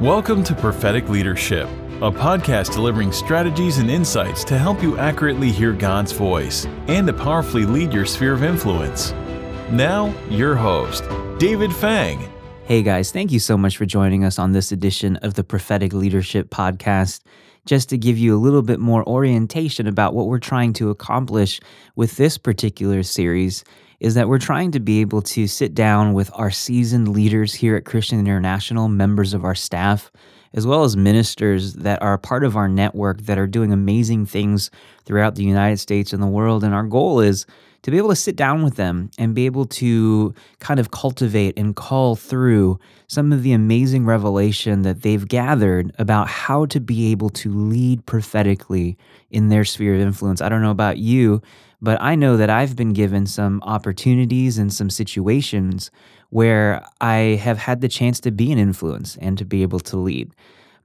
[0.00, 5.74] Welcome to Prophetic Leadership, a podcast delivering strategies and insights to help you accurately hear
[5.74, 9.12] God's voice and to powerfully lead your sphere of influence.
[9.70, 11.04] Now, your host,
[11.38, 12.32] David Fang.
[12.64, 15.92] Hey guys, thank you so much for joining us on this edition of the Prophetic
[15.92, 17.20] Leadership Podcast.
[17.66, 21.60] Just to give you a little bit more orientation about what we're trying to accomplish
[21.94, 23.64] with this particular series,
[24.00, 27.76] is that we're trying to be able to sit down with our seasoned leaders here
[27.76, 30.10] at Christian International, members of our staff,
[30.54, 34.70] as well as ministers that are part of our network that are doing amazing things
[35.04, 36.64] throughout the United States and the world.
[36.64, 37.46] And our goal is
[37.82, 41.58] to be able to sit down with them and be able to kind of cultivate
[41.58, 47.10] and call through some of the amazing revelation that they've gathered about how to be
[47.10, 48.98] able to lead prophetically
[49.30, 50.42] in their sphere of influence.
[50.42, 51.40] I don't know about you,
[51.82, 55.90] but I know that I've been given some opportunities and some situations
[56.30, 59.96] where I have had the chance to be an influence and to be able to
[59.96, 60.34] lead.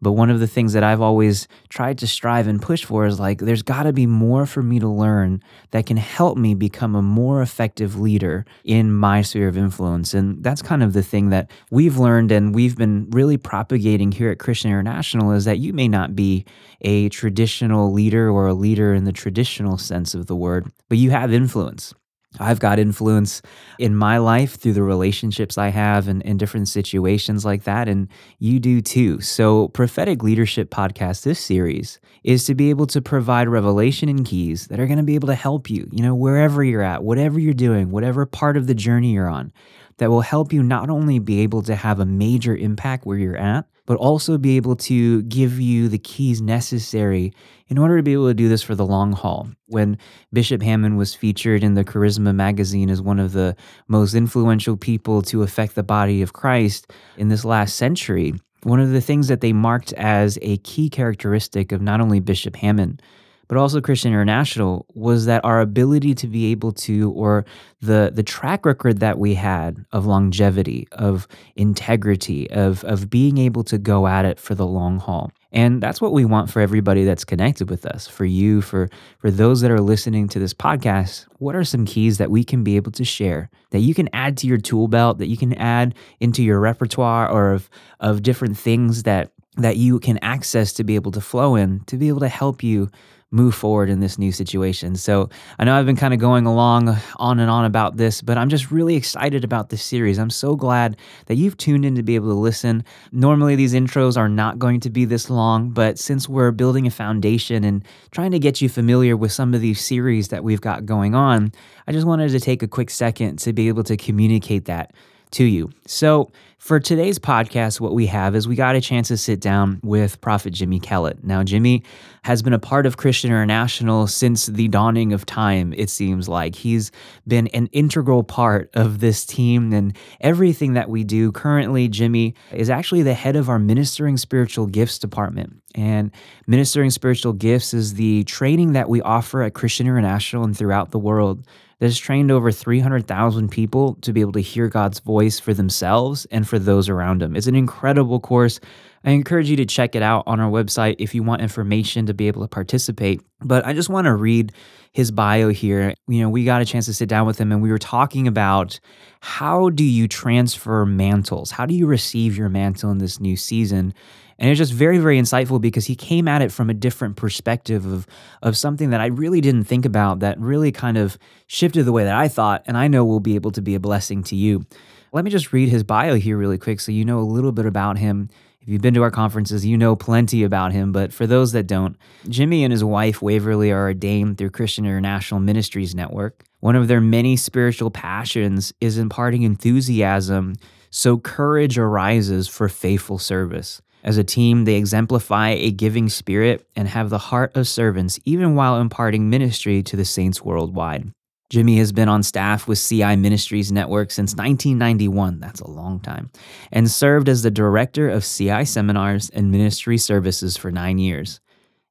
[0.06, 3.20] But one of the things that I've always tried to strive and push for is
[3.20, 6.94] like, there's got to be more for me to learn that can help me become
[6.94, 10.14] a more effective leader in my sphere of influence.
[10.14, 14.30] And that's kind of the thing that we've learned and we've been really propagating here
[14.30, 16.46] at Christian International is that you may not be
[16.82, 21.10] a traditional leader or a leader in the traditional sense of the word, but you
[21.10, 21.96] have influence.
[22.40, 23.42] I've got influence
[23.80, 27.88] in my life through the relationships I have and in different situations like that.
[27.88, 28.08] And
[28.40, 29.22] you do too.
[29.22, 34.68] So, Prophetic Leadership Podcast, this series is to be able to provide revelation and keys
[34.68, 37.40] that are going to be able to help you, you know, wherever you're at, whatever
[37.40, 39.54] you're doing, whatever part of the journey you're on,
[39.98, 43.38] that will help you not only be able to have a major impact where you're
[43.38, 47.32] at, but also be able to give you the keys necessary
[47.68, 49.48] in order to be able to do this for the long haul.
[49.68, 49.98] When
[50.34, 53.56] Bishop Hamon was featured in the Charisma magazine as one of the
[53.88, 58.90] most influential people to affect the body of Christ in this last century, one of
[58.90, 63.00] the things that they marked as a key characteristic of not only Bishop Hamon,
[63.48, 67.46] but also Christian International was that our ability to be able to, or
[67.82, 73.64] the the track record that we had of longevity, of integrity, of of being able
[73.66, 75.32] to go at it for the long haul.
[75.52, 78.90] And that's what we want for everybody that's connected with us, for you, for
[79.20, 81.26] for those that are listening to this podcast.
[81.40, 84.38] What are some keys that we can be able to share that you can add
[84.38, 88.58] to your tool belt, that you can add into your repertoire or of of different
[88.58, 92.20] things that that you can access to be able to flow in, to be able
[92.20, 92.90] to help you
[93.36, 94.96] move forward in this new situation.
[94.96, 95.30] So
[95.60, 98.48] I know I've been kind of going along on and on about this, but I'm
[98.48, 100.18] just really excited about this series.
[100.18, 102.84] I'm so glad that you've tuned in to be able to listen.
[103.12, 106.92] Normally, these intros are not going to be this long, but since we're building a
[106.92, 110.86] foundation and trying to get you familiar with some of these series that we've got
[110.86, 111.52] going on,
[111.88, 114.94] I just wanted to take a quick second to be able to communicate that
[115.36, 115.70] to you.
[115.86, 119.80] So, for today's podcast, what we have is we got a chance to sit down
[119.84, 121.24] with Prophet Jimmy Kellett.
[121.24, 121.84] Now, Jimmy
[122.24, 126.56] has been a part of Christian International since the dawning of time, it seems like.
[126.56, 126.92] He's
[127.28, 131.32] been an integral part of this team and everything that we do.
[131.32, 135.62] Currently, Jimmy is actually the head of our Ministering Spiritual Gifts department.
[135.76, 136.10] And
[136.48, 141.00] Ministering Spiritual Gifts is the training that we offer at Christian International and throughout the
[141.00, 141.46] world
[141.80, 146.26] that has trained over 300,000 people to be able to hear God's voice for themselves
[146.32, 147.36] and for those around them.
[147.36, 148.60] It's an incredible course.
[149.04, 152.14] I encourage you to check it out on our website if you want information to
[152.14, 153.22] be able to participate.
[153.42, 154.52] But I just want to read
[154.94, 155.94] his bio here.
[156.08, 158.28] You know, we got a chance to sit down with him and we were talking
[158.28, 158.80] about
[159.20, 161.52] how do you transfer mantles?
[161.52, 163.94] How do you receive your mantle in this new season?
[164.38, 167.86] And it's just very, very insightful because he came at it from a different perspective
[167.86, 168.06] of,
[168.42, 172.04] of something that I really didn't think about that really kind of shifted the way
[172.04, 174.66] that I thought, and I know will be able to be a blessing to you.
[175.14, 177.66] Let me just read his bio here really quick so you know a little bit
[177.66, 178.30] about him.
[178.62, 181.68] If you've been to our conferences, you know plenty about him, but for those that
[181.68, 181.96] don't,
[182.28, 186.44] Jimmy and his wife Waverly are ordained through Christian International Ministries Network.
[186.60, 190.56] One of their many spiritual passions is imparting enthusiasm
[190.90, 193.82] so courage arises for faithful service.
[194.06, 198.54] As a team, they exemplify a giving spirit and have the heart of servants, even
[198.54, 201.12] while imparting ministry to the saints worldwide.
[201.50, 206.30] Jimmy has been on staff with CI Ministries Network since 1991, that's a long time,
[206.72, 211.40] and served as the director of CI seminars and ministry services for nine years.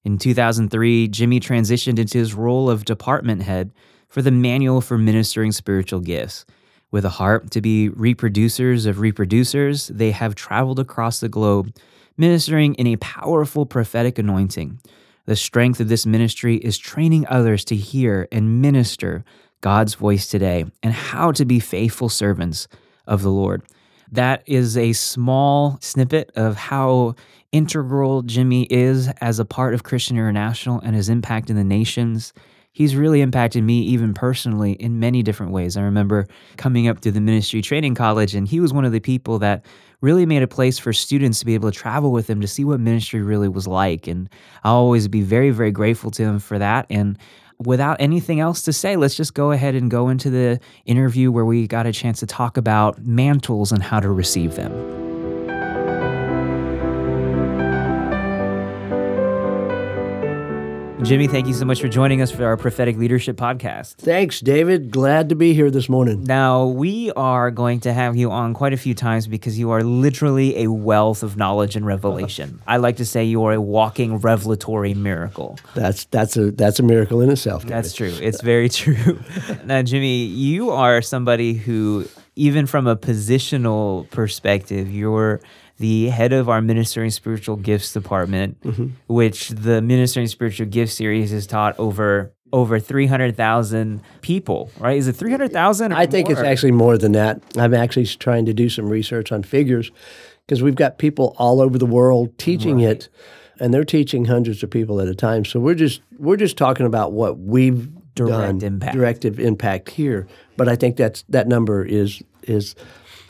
[0.05, 3.72] In 2003, Jimmy transitioned into his role of department head
[4.08, 6.44] for the Manual for Ministering Spiritual Gifts.
[6.93, 11.75] With a heart to be reproducers of reproducers, they have traveled across the globe
[12.16, 14.81] ministering in a powerful prophetic anointing.
[15.26, 19.25] The strength of this ministry is training others to hear and minister
[19.62, 22.69] God's voice today and how to be faithful servants
[23.06, 23.62] of the Lord.
[24.12, 27.14] That is a small snippet of how
[27.52, 32.34] integral Jimmy is as a part of Christian International and his impact in the nations.
[32.72, 35.76] He's really impacted me, even personally, in many different ways.
[35.76, 36.26] I remember
[36.56, 39.64] coming up through the ministry training college, and he was one of the people that
[40.05, 42.62] really made a place for students to be able to travel with him to see
[42.62, 44.06] what ministry really was like.
[44.06, 44.29] And
[44.62, 46.85] I'll always be very, very grateful to him for that.
[46.91, 47.19] And
[47.59, 51.47] without anything else to say, let's just go ahead and go into the interview where
[51.47, 55.04] we got a chance to talk about mantles and how to receive them.
[61.05, 63.97] Jimmy, thank you so much for joining us for our prophetic leadership podcast.
[63.97, 64.91] Thanks, David.
[64.91, 66.25] Glad to be here this morning.
[66.25, 69.83] Now, we are going to have you on quite a few times because you are
[69.83, 72.62] literally a wealth of knowledge and revelation.
[72.67, 75.59] I like to say you are a walking revelatory miracle.
[75.75, 77.65] That's that's a that's a miracle in itself.
[77.65, 77.77] David.
[77.77, 78.17] That's true.
[78.23, 79.21] It's very true.
[79.67, 85.43] now, Jimmy, you are somebody who even from a positional perspective, you're
[85.85, 88.87] the head of our ministering spiritual gifts department, mm-hmm.
[89.07, 94.97] which the ministering spiritual gifts series has taught over over 300,000 people, right?
[94.97, 95.93] Is it 300,000?
[95.93, 96.39] I think more?
[96.39, 97.43] it's actually more than that.
[97.59, 99.91] I'm actually trying to do some research on figures
[100.47, 102.93] because we've got people all over the world teaching right.
[102.93, 103.09] it
[103.61, 105.45] and they're teaching hundreds of people at a time.
[105.45, 108.95] So we're just we're just talking about what we've direct done, impact.
[108.97, 110.27] directive impact here.
[110.57, 112.75] But I think that's that number is is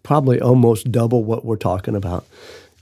[0.05, 2.25] probably almost double what we're talking about.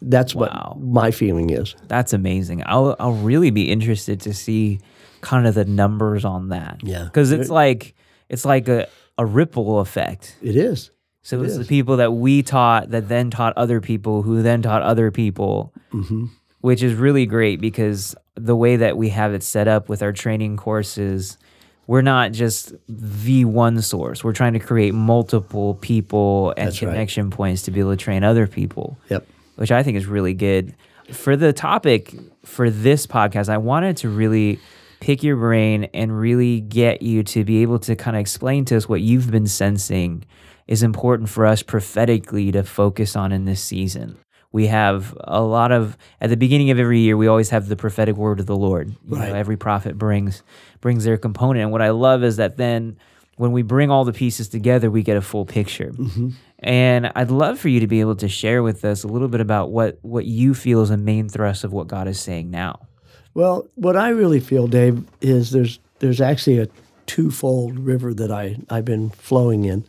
[0.03, 0.75] That's wow.
[0.77, 1.75] what my feeling is.
[1.89, 2.63] That's amazing.
[2.67, 4.81] I'll I'll really be interested to see
[5.23, 6.81] kind of the numbers on that.
[6.83, 7.05] Yeah.
[7.05, 7.95] Because it's like
[8.29, 10.37] it's like a, a ripple effect.
[10.43, 10.91] It is.
[11.23, 11.59] So it it's is.
[11.61, 15.73] the people that we taught that then taught other people who then taught other people,
[15.93, 16.27] mm-hmm.
[16.61, 20.13] which is really great because the way that we have it set up with our
[20.13, 21.39] training courses
[21.87, 24.23] we're not just the one source.
[24.23, 27.37] We're trying to create multiple people and That's connection right.
[27.37, 28.99] points to be able to train other people.
[29.09, 29.27] Yep.
[29.57, 30.75] Which I think is really good.
[31.11, 32.15] For the topic
[32.45, 34.59] for this podcast, I wanted to really
[35.01, 38.77] pick your brain and really get you to be able to kind of explain to
[38.77, 40.25] us what you've been sensing
[40.69, 44.17] is important for us prophetically to focus on in this season
[44.53, 47.77] we have a lot of at the beginning of every year we always have the
[47.77, 48.95] prophetic word of the lord.
[49.09, 49.31] You right.
[49.31, 50.43] know every prophet brings
[50.81, 51.63] brings their component.
[51.63, 52.97] And what i love is that then
[53.37, 55.91] when we bring all the pieces together we get a full picture.
[55.91, 56.31] Mm-hmm.
[56.61, 59.41] and i'd love for you to be able to share with us a little bit
[59.41, 62.87] about what what you feel is a main thrust of what god is saying now.
[63.35, 66.69] Well what i really feel dave is there's there's actually a
[67.07, 69.85] twofold river that i i've been flowing in.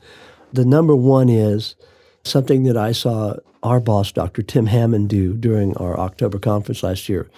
[0.53, 1.75] The number one is
[2.23, 4.41] something that i saw our boss, Dr.
[4.43, 7.29] Tim Hamon, do during our October conference last year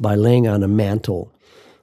[0.00, 1.32] by laying on a mantle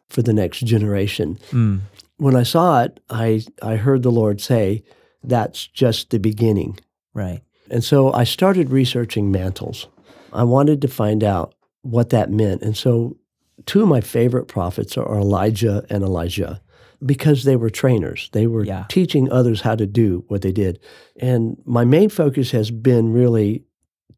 [0.09, 1.39] for the next generation.
[1.51, 1.81] Mm.
[2.17, 4.83] When I saw it, I, I heard the Lord say,
[5.23, 6.79] That's just the beginning.
[7.13, 7.41] Right.
[7.71, 9.87] And so I started researching mantles.
[10.31, 12.61] I wanted to find out what that meant.
[12.61, 13.17] And so
[13.65, 16.61] two of my favorite prophets are Elijah and Elisha
[17.05, 18.29] because they were trainers.
[18.33, 18.85] They were yeah.
[18.89, 20.79] teaching others how to do what they did.
[21.19, 23.64] And my main focus has been really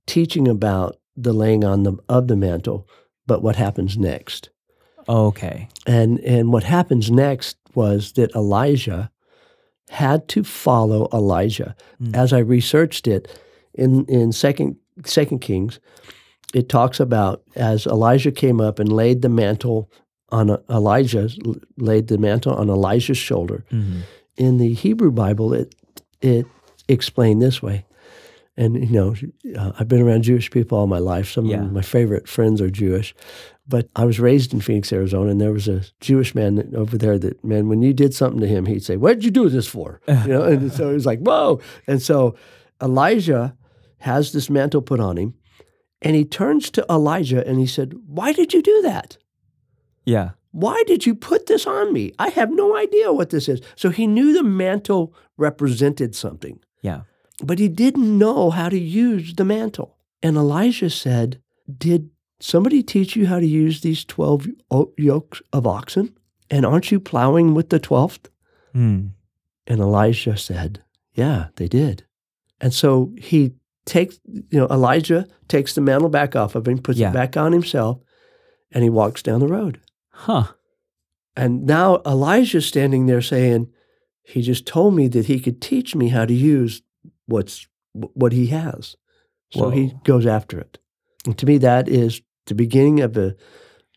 [0.07, 2.87] teaching about the laying on the, of the mantle,
[3.25, 4.49] but what happens next.
[5.09, 5.69] Okay.
[5.85, 9.11] And and what happens next was that Elisha
[9.89, 11.75] had to follow Elijah.
[12.01, 12.15] Mm.
[12.15, 13.39] As I researched it
[13.73, 14.75] in in second
[15.05, 15.79] second Kings,
[16.53, 19.89] it talks about as Elijah came up and laid the mantle
[20.29, 21.29] on Elisha
[21.77, 23.63] laid the mantle on Elisha's shoulder.
[23.71, 24.01] Mm-hmm.
[24.35, 25.73] In the Hebrew Bible, it
[26.21, 26.45] it
[26.89, 27.85] explained this way:
[28.57, 29.15] and you know,
[29.57, 31.31] uh, I've been around Jewish people all my life.
[31.31, 31.61] Some yeah.
[31.61, 33.13] of my favorite friends are Jewish,
[33.67, 37.19] but I was raised in Phoenix, Arizona, and there was a Jewish man over there
[37.19, 39.67] that man, when you did something to him, he'd say, "What did you do this
[39.67, 42.35] for?" you know, and so he was like, "Whoa!" And so
[42.81, 43.55] Elisha
[43.99, 45.35] has this mantle put on him,
[46.01, 49.17] and he turns to Elijah and he said, "Why did you do that?"
[50.03, 50.31] Yeah.
[50.51, 52.13] Why did you put this on me?
[52.17, 53.61] I have no idea what this is.
[53.75, 56.59] So he knew the mantle represented something.
[56.81, 57.01] Yeah
[57.43, 59.97] but he didn't know how to use the mantle.
[60.23, 61.41] And Elijah said,
[61.77, 64.47] Did somebody teach you how to use these 12
[64.97, 66.17] yokes of oxen?
[66.49, 68.29] And aren't you plowing with the 12th?
[68.73, 69.11] Mm.
[69.67, 72.05] And Elisha said, Yeah, they did.
[72.59, 73.53] And so he
[73.85, 77.09] takes, you know, Elijah takes the mantle back off of him, puts yeah.
[77.09, 77.99] it back on himself,
[78.71, 79.79] and he walks down the road.
[80.09, 80.53] Huh.
[81.35, 83.67] And now Elisha's standing there saying,
[84.23, 86.81] He just told me that he could teach me how to use
[87.27, 88.95] what's what he has.
[89.51, 89.69] So Whoa.
[89.69, 90.77] he goes after it.
[91.25, 93.35] And to me, that is the beginning of a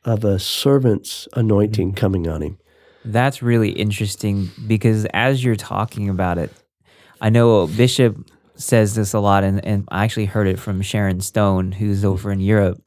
[0.04, 1.96] of a servant's anointing mm-hmm.
[1.96, 2.58] coming on him.
[3.04, 6.52] That's really interesting because as you're talking about it,
[7.20, 8.16] I know Bishop
[8.56, 12.30] says this a lot, and, and I actually heard it from Sharon Stone, who's over
[12.30, 12.82] in Europe.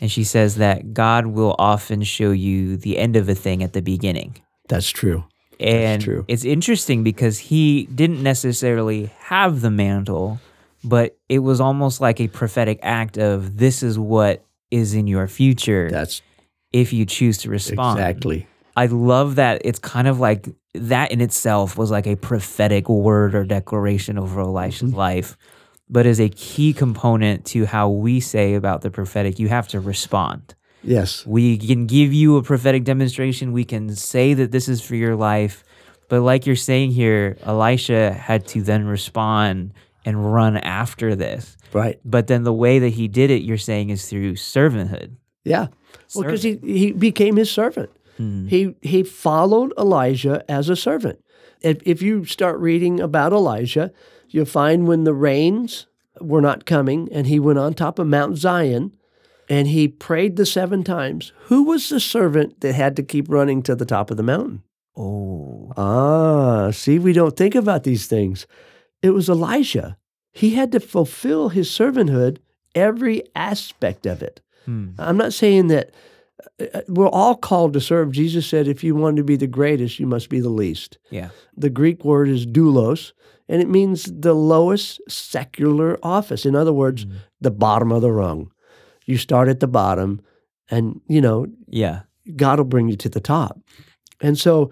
[0.00, 3.72] And she says that God will often show you the end of a thing at
[3.72, 4.42] the beginning.
[4.68, 5.24] That's true.
[5.64, 10.40] And it's interesting because he didn't necessarily have the mantle,
[10.82, 15.26] but it was almost like a prophetic act of this is what is in your
[15.28, 16.20] future That's
[16.72, 17.98] if you choose to respond.
[17.98, 18.46] exactly.
[18.76, 23.34] I love that it's kind of like that in itself was like a prophetic word
[23.36, 24.98] or declaration over Elisha's Mm-hmm.
[24.98, 25.36] life,
[25.88, 29.78] but as a key component to how we say about the prophetic, you have to
[29.80, 30.54] respond.
[30.84, 31.26] Yes.
[31.26, 35.16] We can give you a prophetic demonstration, we can say that this is for your
[35.16, 35.64] life,
[36.08, 39.72] but like you're saying here, Elisha had to then respond
[40.04, 41.56] and run after this.
[41.72, 41.98] Right.
[42.04, 45.16] But then the way that he did it, you're saying, is through servanthood.
[45.44, 45.68] Yeah.
[46.14, 47.90] Well, because he, he became his servant.
[48.16, 48.46] Hmm.
[48.46, 51.20] He he followed Elijah as a servant.
[51.60, 53.92] If, if you start reading about Elijah,
[54.28, 55.86] you'll find when the rains
[56.20, 58.94] were not coming and he went on top of Mount Zion
[59.48, 61.32] and he prayed the seven times.
[61.46, 64.62] Who was the servant that had to keep running to the top of the mountain?
[64.96, 68.46] Oh, Ah, see, we don't think about these things.
[69.02, 69.96] It was Elisha.
[70.32, 72.38] He had to fulfill his servanthood,
[72.74, 74.40] every aspect of it.
[74.64, 74.90] Hmm.
[74.98, 75.90] I'm not saying that
[76.60, 78.12] uh, we're all called to serve.
[78.12, 80.98] Jesus said, if you want to be the greatest, you must be the least.
[81.10, 81.30] yeah.
[81.56, 83.12] The Greek word is doulos,
[83.48, 86.44] and it means the lowest secular office.
[86.46, 87.06] In other words,
[87.40, 88.50] the bottom of the rung.
[89.04, 90.20] You start at the bottom,
[90.70, 92.00] and, you know, Yeah.
[92.36, 93.60] God will bring you to the top.
[94.20, 94.70] And so,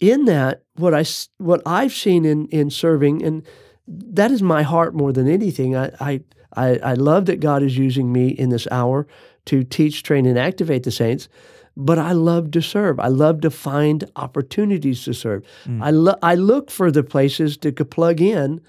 [0.00, 1.04] in that, what I
[1.38, 3.42] what I've seen in in serving, and
[3.88, 5.74] that is my heart more than anything.
[5.76, 6.20] I I
[6.56, 9.06] I, I love that God is using me in this hour
[9.46, 11.28] to teach, train, and activate the saints.
[11.76, 13.00] But I love to serve.
[13.00, 15.42] I love to find opportunities to serve.
[15.66, 15.82] Mm.
[15.82, 18.60] I lo- I look for the places to plug in,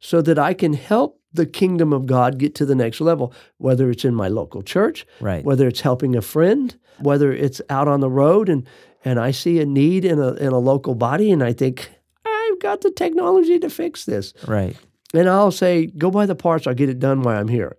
[0.00, 3.32] so that I can help the kingdom of God get to the next level.
[3.58, 5.44] Whether it's in my local church, Right.
[5.44, 8.66] whether it's helping a friend, whether it's out on the road and
[9.04, 11.90] and I see a need in a in a local body and I think
[12.24, 14.32] I've got the technology to fix this.
[14.46, 14.76] Right.
[15.14, 17.76] And I'll say, go buy the parts, I'll get it done while I'm here.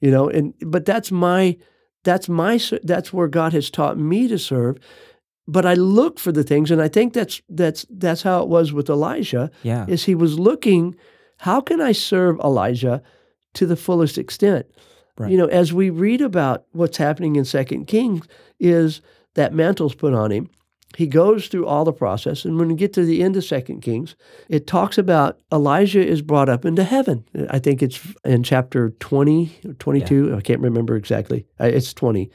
[0.00, 1.56] You know, and but that's my
[2.04, 4.78] that's my that's where God has taught me to serve.
[5.46, 8.72] But I look for the things and I think that's that's that's how it was
[8.72, 9.84] with Elisha Yeah.
[9.88, 10.94] is he was looking,
[11.40, 13.02] how can I serve Elijah
[13.54, 14.66] to the fullest extent?
[15.16, 15.30] Right.
[15.30, 18.26] You know, as we read about what's happening in Second Kings,
[18.58, 19.00] is
[19.34, 20.50] that mantle's put on him.
[20.96, 23.80] He goes through all the process, and when we get to the end of Second
[23.80, 24.16] Kings,
[24.48, 27.24] it talks about Elijah is brought up into heaven.
[27.48, 30.34] I think it's in chapter 20 or 22.
[30.36, 31.46] I can't remember exactly.
[31.58, 32.28] It's 20.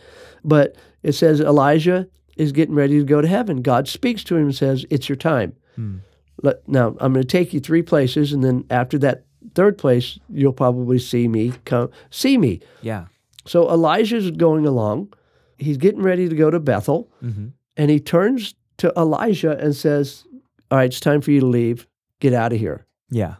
[0.43, 2.07] But it says Elijah
[2.37, 3.61] is getting ready to go to heaven.
[3.61, 5.53] God speaks to him and says, It's your time.
[5.75, 5.97] Hmm.
[6.41, 10.19] Let, now, I'm going to take you three places, and then after that third place,
[10.29, 12.61] you'll probably see me come see me.
[12.81, 13.05] Yeah.
[13.45, 15.13] So Elijah's going along.
[15.57, 17.47] He's getting ready to go to Bethel, Mm-hmm.
[17.77, 20.25] and he turns to Elisha and says,
[20.71, 21.87] All right, it's time for you to leave.
[22.19, 22.85] Get out of here.
[23.09, 23.35] Yeah.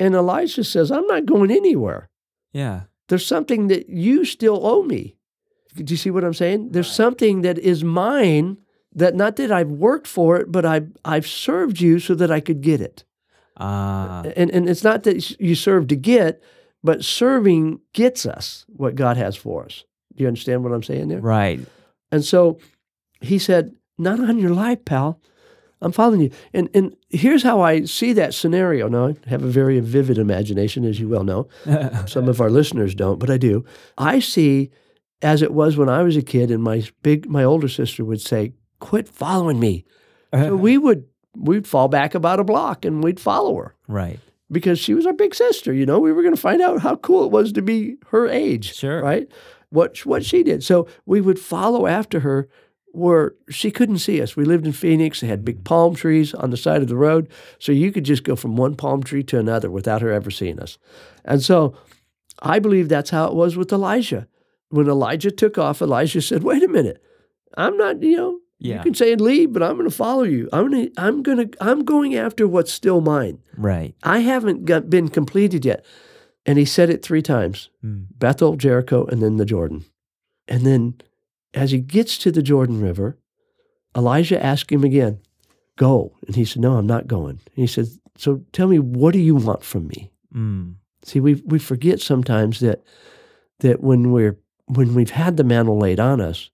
[0.00, 2.08] And Elisha says, I'm not going anywhere.
[2.52, 2.82] Yeah.
[3.08, 5.16] There's something that you still owe me.
[5.76, 6.70] Do you see what I'm saying?
[6.70, 8.58] There's something that is mine
[8.94, 12.40] that not that I've worked for it, but I've, I've served you so that I
[12.40, 13.04] could get it.
[13.56, 14.22] Ah.
[14.36, 16.42] And, and it's not that you serve to get,
[16.82, 19.84] but serving gets us what God has for us.
[20.14, 21.20] Do you understand what I'm saying there?
[21.20, 21.60] right.
[22.12, 22.58] And so
[23.20, 25.20] he said, Not on your life, pal.
[25.80, 26.30] I'm following you.
[26.52, 28.88] And and here's how I see that scenario.
[28.88, 31.48] Now, I have a very vivid imagination, as you well know.
[32.06, 33.64] Some of our listeners don't, but I do.
[33.98, 34.70] I see
[35.20, 38.20] as it was when I was a kid, and my big my older sister would
[38.20, 39.84] say, Quit following me.
[40.34, 41.04] So we would
[41.36, 44.18] we'd fall back about a block and we'd follow her right.
[44.50, 45.72] because she was our big sister.
[45.72, 48.26] You know, we were going to find out how cool it was to be her
[48.26, 48.74] age.
[48.74, 49.00] Sure.
[49.00, 49.30] Right.
[49.70, 50.64] What what she did.
[50.64, 52.48] So we would follow after her
[52.94, 54.36] where she couldn't see us.
[54.36, 55.20] We lived in Phoenix.
[55.20, 55.64] They had big mm.
[55.64, 57.28] palm trees on the side of the road.
[57.58, 60.60] So you could just go from one palm tree to another without her ever seeing
[60.60, 60.78] us.
[61.24, 61.76] And so
[62.40, 64.28] I believe that's how it was with Elisha.
[64.68, 67.02] When Elijah took off, Elisha said, wait a minute.
[67.56, 68.76] I'm not, you know, Yeah.
[68.76, 70.48] you can say and leave, but I'm going to follow you.
[70.52, 73.40] I'm going to, I'm going to, I'm going after what's still mine.
[73.56, 73.94] Right.
[74.02, 75.84] I haven't got, been completed yet.
[76.46, 78.06] And he said it three times Mm.
[78.18, 79.84] Bethel, Jericho, and then the Jordan.
[80.48, 80.94] And then
[81.52, 83.18] as he gets to the Jordan River,
[83.96, 85.20] Elijah asked him again,
[85.76, 86.16] Go.
[86.26, 87.40] And he said, No, I'm not going.
[87.46, 90.10] And he said, So tell me, what do you want from me?
[90.34, 90.74] Mm.
[91.02, 92.82] See, we, we forget sometimes that
[93.60, 96.50] that when we're when we've had the mantle laid on us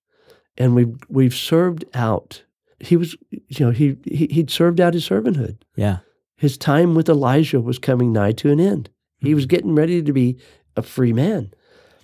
[0.61, 2.45] and we've we've served out,
[2.79, 5.99] he was you know, he, he he'd served out his servanthood Yeah.
[6.37, 8.90] his time with Elijah was coming nigh to an end.
[9.19, 10.38] He was getting ready to be
[10.76, 11.52] a free man.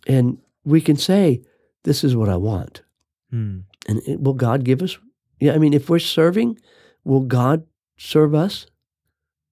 [0.08, 1.42] And we can say,
[1.84, 2.82] This is what I want.
[3.30, 3.60] Hmm.
[3.88, 4.98] And it, will God give us?
[5.40, 6.58] Yeah, I mean, if we're serving,
[7.04, 7.64] will God
[7.98, 8.66] serve us?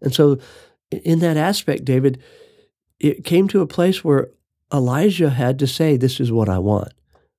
[0.01, 0.39] And so,
[0.91, 2.21] in that aspect, David,
[3.01, 4.31] it came to a place where
[4.73, 6.93] Elisha had to say, This is what I want.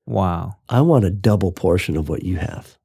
[0.06, 0.58] Wow.
[0.70, 2.78] I want a double portion of what you have.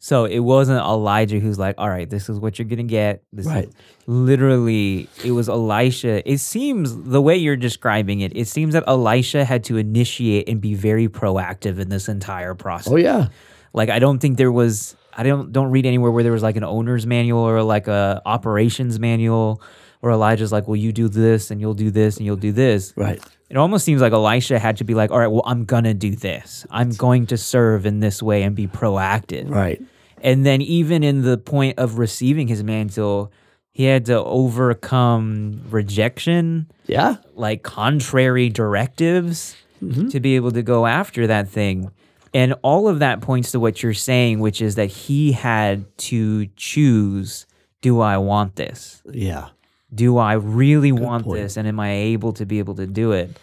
[0.00, 3.22] So it wasn't Elijah who's like, all right, this is what you're gonna get.
[3.32, 3.68] This is-" Right.
[4.06, 6.28] literally, it was Elisha.
[6.30, 10.60] It seems the way you're describing it, it seems that Elisha had to initiate and
[10.60, 12.92] be very proactive in this entire process.
[12.92, 13.28] Oh, yeah.
[13.72, 16.56] Like I don't think there was I don't don't read anywhere where there was like
[16.56, 19.60] an owner's manual or like a operations manual
[20.00, 22.92] where Elijah's like, well, you do this and you'll do this and you'll do this.
[22.96, 23.20] Right.
[23.50, 26.14] It almost seems like Elisha had to be like, all right, well, I'm gonna do
[26.14, 26.66] this.
[26.70, 29.48] I'm going to serve in this way and be proactive.
[29.50, 29.80] Right.
[30.22, 33.32] And then even in the point of receiving his mantle,
[33.72, 37.16] he had to overcome rejection, Yeah.
[37.34, 40.10] like contrary directives Mhm.
[40.10, 41.90] to be able to go after that thing.
[42.34, 46.46] And all of that points to what you're saying, which is that he had to
[46.56, 47.46] choose
[47.80, 49.00] do I want this?
[49.10, 49.46] Yeah.
[49.94, 51.40] Do I really want point.
[51.40, 51.56] this?
[51.56, 53.36] And am I able to be able to do it?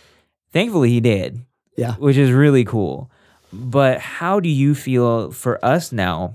[0.53, 1.39] Thankfully, he did,
[1.75, 1.93] Yeah.
[1.95, 3.09] which is really cool.
[3.51, 6.33] But how do you feel for us now?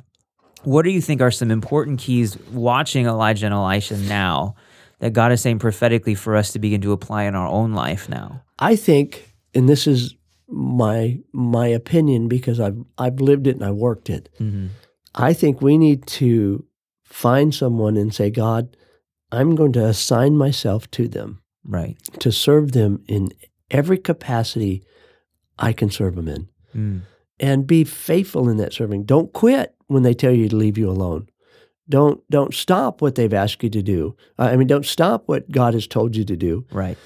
[0.64, 4.56] What do you think are some important keys watching Elijah and Elisha now
[4.98, 8.08] that God is saying prophetically for us to begin to apply in our own life
[8.08, 8.42] now?
[8.58, 10.14] I think, and this is
[10.48, 14.28] my my opinion because I've I've lived it and I worked it.
[14.40, 14.66] Mm-hmm.
[15.14, 16.64] I think we need to
[17.04, 18.76] find someone and say, God,
[19.32, 21.96] I'm going to assign myself to them Right.
[22.20, 23.28] to serve them in
[23.70, 24.82] every capacity
[25.58, 27.00] I can serve them in, Mm.
[27.38, 29.04] and be faithful in that serving.
[29.04, 31.28] Don't quit when they tell you to leave you alone.
[31.88, 34.16] Don't don't stop what they've asked you to do.
[34.38, 36.64] I mean, don't stop what God has told you to do.
[36.72, 36.96] Right.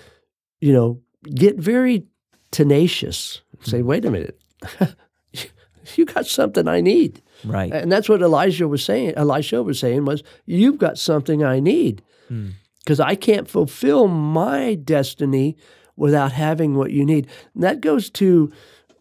[0.61, 1.01] you know,
[1.35, 2.07] get very
[2.51, 3.43] tenacious.
[3.63, 3.87] Say, Mm-hmm.
[3.89, 4.39] wait a minute,
[5.97, 7.73] you got something I need, Right.
[7.73, 9.13] and that's what Elijah was saying.
[9.17, 12.53] Elisha was saying was, you've got something I need Mm.
[12.81, 15.57] because I can't fulfill my destiny
[15.97, 17.27] without having what you need.
[17.55, 18.51] And that goes to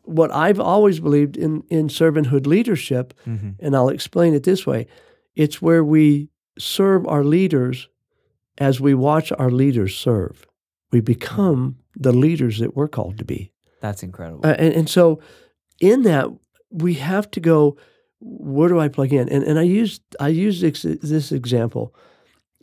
[0.03, 3.65] what I've always believed in in servanthood leadership, Mm-hmm.
[3.65, 4.87] and I'll explain it this way:
[5.35, 7.87] it's where we serve our leaders
[8.57, 10.45] as we watch our leaders serve.
[10.91, 13.51] We become the leaders that we're called to be.
[13.81, 14.45] That's incredible.
[14.45, 15.19] Uh, and, and so,
[15.79, 16.27] in that,
[16.69, 17.77] we have to go.
[18.19, 19.27] Where do I plug in?
[19.29, 21.93] And and I used I used this, this example.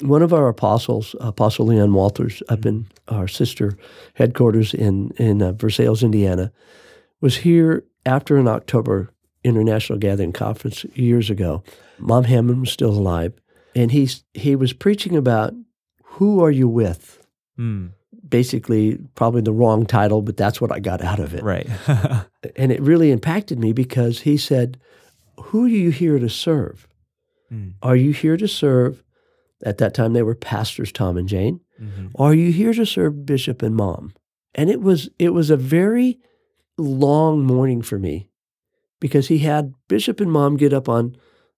[0.00, 3.76] One of our apostles, Apostle Leon Walters, up in our sister
[4.14, 6.52] headquarters in in uh, Versailles, Indiana,
[7.20, 9.10] was here after an October
[9.44, 11.62] International Gathering Conference years ago.
[11.98, 13.32] Mom Hamon was still alive,
[13.74, 15.54] and he's he was preaching about
[16.02, 17.26] who are you with.
[17.58, 17.90] Mm.
[18.28, 21.68] Basically, probably the wrong title, but that's what I got out of it Right.
[22.56, 24.78] and it really impacted me because he said,
[25.44, 26.86] Who are you here to serve?
[27.52, 27.74] Mm.
[27.82, 29.02] Are you here to serve?
[29.64, 31.60] At that time, they were pastors, Tom and Jane.
[31.78, 34.12] hmm Are you here to serve Bishop and Mom?
[34.54, 36.18] And it was it was a very
[36.78, 38.28] long morning for me
[39.00, 41.16] because he had Bishop and Mom get up on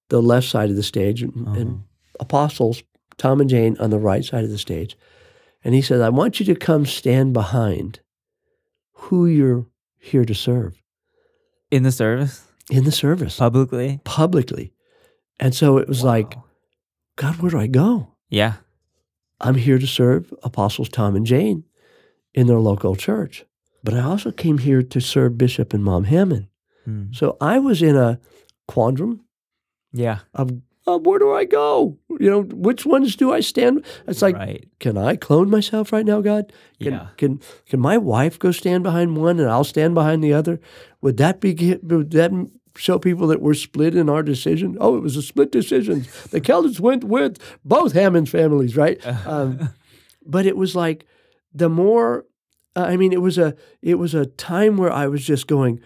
[0.08, 1.60] the left side of the stage and, Uh-huh.
[1.60, 1.82] and
[2.20, 2.82] apostles,
[3.18, 4.96] Tom and Jane, on the right side of the stage.
[5.64, 8.00] And he said, I want you to come stand behind
[8.92, 9.66] who you're
[9.98, 10.82] here to serve
[11.70, 14.00] In the service, in the service publicly.
[14.04, 14.72] publicly.
[15.38, 16.44] And so it was like, Wow.
[17.16, 18.08] God, where do I go?
[18.28, 18.54] yeah.
[19.44, 21.64] I'm here to serve Apostles Tom and Jane
[22.32, 23.44] in their local church.
[23.82, 26.48] But I also came here to serve Bishop and Mom Hamon.
[26.86, 27.12] Mm.
[27.12, 28.20] So I was in a
[28.68, 29.18] quandrum
[29.92, 30.20] Yeah.
[30.32, 30.52] of,
[30.86, 31.98] of where do I go?
[32.20, 33.84] You know, which ones do I stand?
[34.06, 34.64] It's like, right.
[34.78, 36.52] can I clone myself right now, God?
[36.80, 37.06] Can, Yeah.
[37.16, 40.60] can can my wife go stand behind one and I'll stand behind the other?
[41.00, 41.50] Would that be
[41.82, 42.30] would that
[42.76, 44.76] show people that we're split in our decision?
[44.80, 46.06] Oh, it was a split decision.
[46.30, 49.00] The Keldons went with both Hamon families, right?
[49.26, 49.70] Um,
[50.24, 51.06] but it was like
[51.54, 52.26] the more
[52.74, 55.80] uh, I mean, it was a it was a time where I was just going,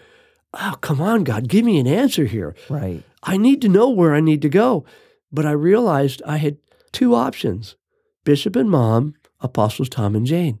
[0.53, 2.55] "Oh, come on, God, give me an answer here.
[2.69, 3.03] Right.
[3.23, 4.85] I need to know where I need to go."
[5.31, 6.57] But I realized I had
[6.91, 7.75] two options:
[8.23, 10.59] Bishop and Mom, Apostles Tom and Jane.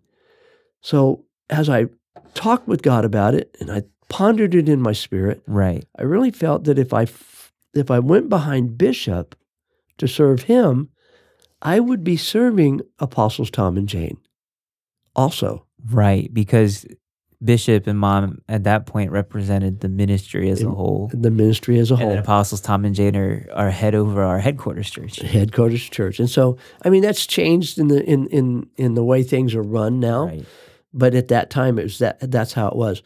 [0.81, 1.85] So as I
[2.33, 5.85] talked with God about it and I pondered it in my spirit, Right.
[5.97, 9.35] I really felt that if I f- if I went behind Bishop
[9.97, 10.89] to serve him,
[11.61, 14.17] I would be serving Apostles Tom and Jane.
[15.15, 16.33] Also, Right.
[16.33, 16.85] Because
[17.43, 21.09] Bishop and mom at that point represented the ministry as a whole.
[21.13, 22.09] the ministry as a whole.
[22.09, 25.17] then Apostles Tom and Jane are, are head over our headquarters church.
[25.17, 26.19] headquarters church.
[26.19, 29.61] And so, I mean, that's changed in the in in in the way things are
[29.61, 30.25] run now.
[30.25, 30.45] Right.
[30.93, 33.03] But at that time, it was that that's how it was.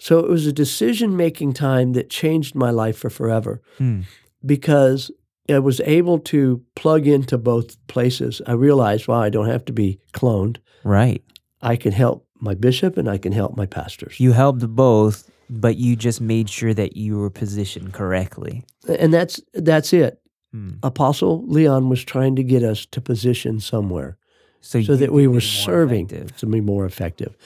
[0.00, 4.00] So it was a decision making time that changed my life for forever Hmm.
[4.44, 5.10] because
[5.48, 8.40] I was able to plug into both places.
[8.46, 10.56] I realized, wow, I don't have to be cloned.
[10.84, 11.22] Right.
[11.60, 14.18] I can help my bishop and I can help my pastors.
[14.18, 18.64] You helped both, but you just made sure that you were positioned correctly.
[18.98, 20.20] And that's that's it.
[20.52, 20.70] Hmm.
[20.82, 24.16] Apostle Leon was trying to get us to position somewhere.
[24.62, 26.36] So, so that we were serving effective.
[26.36, 27.36] to be more effective.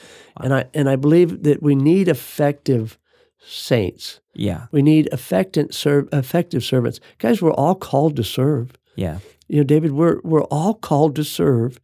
[0.41, 2.99] And I and I believe that we need effective
[3.39, 4.19] saints.
[4.33, 4.67] Yeah.
[4.71, 6.99] We need effective serve, effective servants.
[7.19, 8.73] Guys, we're all called to serve.
[8.95, 9.19] Yeah.
[9.47, 11.79] You know, David, we're we're all called to serve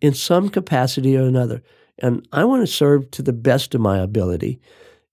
[0.00, 1.62] in some capacity or another.
[2.00, 4.60] And I want to serve to the best of my ability.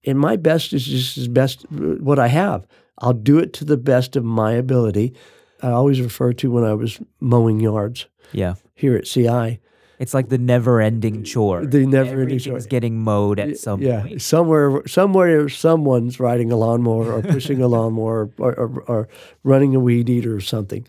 [0.06, 2.68] And my best is just as best uh, what I have.
[3.00, 5.13] I'll do it to the best of my ability.
[5.62, 8.56] I always refer to when I was mowing yards Yeah.
[8.74, 9.60] here at CI.
[9.98, 11.66] It's like the never ending chore.
[11.66, 12.54] The never-ending chore.
[12.54, 14.22] Everything's getting mowed at some yeah, point.
[14.22, 19.08] somewhere, somewhere, someone's riding a lawnmower or pushing a lawnmower or, or, or
[19.44, 20.86] running a weed eater or something.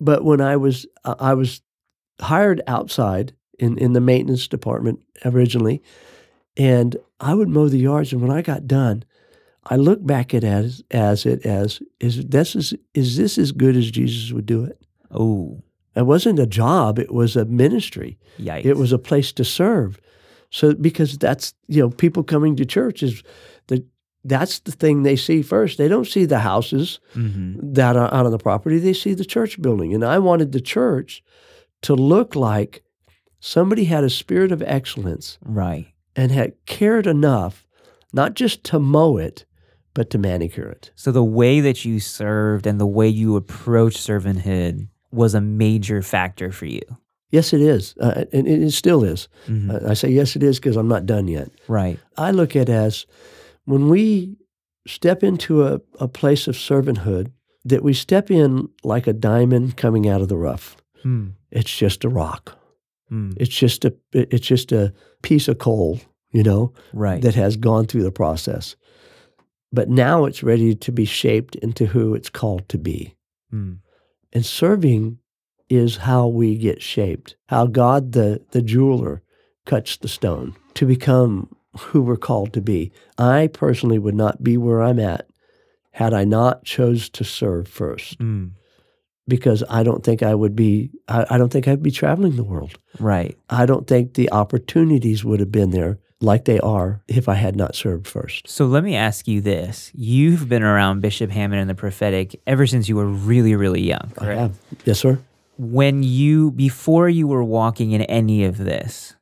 [0.00, 1.60] But when I was, uh, I was
[2.20, 5.82] hired outside in in the maintenance department originally,
[6.56, 8.12] and I would mow the yards.
[8.12, 9.04] And when I got done,
[9.64, 13.52] I look back at it as as it as is this is is this as
[13.52, 14.80] good as Jesus would do it?
[15.10, 15.62] Oh,
[15.98, 18.18] It wasn't a job; it was a ministry.
[18.38, 18.64] yikes.
[18.64, 19.98] It was a place to serve.
[20.50, 23.22] So because that's you know people coming to church is
[23.66, 23.84] the
[24.24, 25.76] that's the thing they see first.
[25.78, 28.78] They don't see the houses hmm that are out on the property.
[28.78, 29.94] They see the church building.
[29.94, 31.22] And I wanted the church
[31.82, 32.82] to look like
[33.40, 35.86] somebody had a spirit of excellence Right.
[36.16, 37.66] and had cared enough
[38.12, 39.44] not just to mow it,
[39.94, 40.90] but to manicure it.
[40.96, 46.02] So the way that you served and the way you approached servanthood was a major
[46.02, 46.82] factor for you.
[47.30, 49.28] Yes, it is, uh, and it, still is.
[49.46, 49.70] Mhm.
[49.84, 51.50] Uh, I say yes, it is because I'm not done yet.
[51.68, 51.98] right.
[52.16, 53.06] I look at it as
[53.66, 54.36] when we
[54.86, 57.30] step into a, a place of servanthood,
[57.64, 60.76] that we step in like a diamond coming out of the rough.
[61.02, 61.28] Hmm.
[61.50, 62.56] It's just a rock.
[63.10, 63.32] Hmm.
[63.36, 64.92] It's just a it's just a
[65.22, 66.00] piece of coal,
[66.32, 67.20] you know, Right.
[67.22, 68.74] that has gone through the process.
[69.70, 73.14] But now it's ready to be shaped into who it's called to be.
[73.50, 73.72] Hmm.
[74.32, 75.18] And serving
[75.68, 79.22] is how we get shaped, how God the, the jeweler
[79.66, 82.90] cuts the stone to become who we're called to be.
[83.18, 85.28] I personally would not be where I'm at
[85.92, 88.46] had I not chose to serve first Hmm.
[89.26, 92.44] because I don't think I would be I, I don't think I'd be traveling the
[92.44, 92.78] world.
[92.98, 93.36] Right.
[93.50, 97.56] I don't think the opportunities would have been there like they are if I had
[97.56, 98.48] not served first.
[98.48, 99.90] So let me ask you this.
[99.94, 104.12] You've been around Bishop Hamon and the prophetic ever since you were really, really young,
[104.18, 104.56] I have.
[104.84, 105.20] Yes, sir.
[105.58, 109.14] When you, before you were walking in any of this,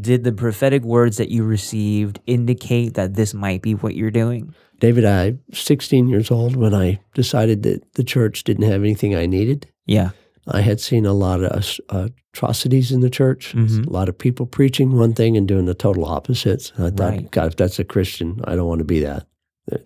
[0.00, 4.54] did the prophetic words that you received indicate that this might be what you're doing?
[4.80, 9.26] David, I 16 years old when I decided that the church didn't have anything I
[9.26, 9.66] needed.
[9.86, 10.10] Yeah.
[10.50, 13.86] I had seen a lot of uh, atrocities in the church, Mhm.
[13.86, 16.72] a lot of people preaching one thing and doing the total opposites.
[16.76, 17.30] And I thought, Right.
[17.30, 19.26] God, if that's a Christian, I don't want to be that.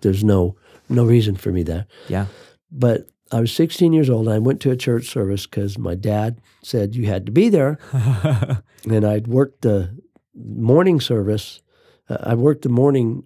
[0.02, 0.54] There's no
[0.88, 1.86] no reason for me there.
[2.08, 2.26] Yeah.
[2.70, 4.26] But I was 16 years old.
[4.26, 7.48] And I went to a church service because my dad said you had to be
[7.48, 7.78] there.
[8.90, 9.88] and I'd worked the
[10.34, 11.62] morning service.
[12.10, 13.24] Uh, I worked the morning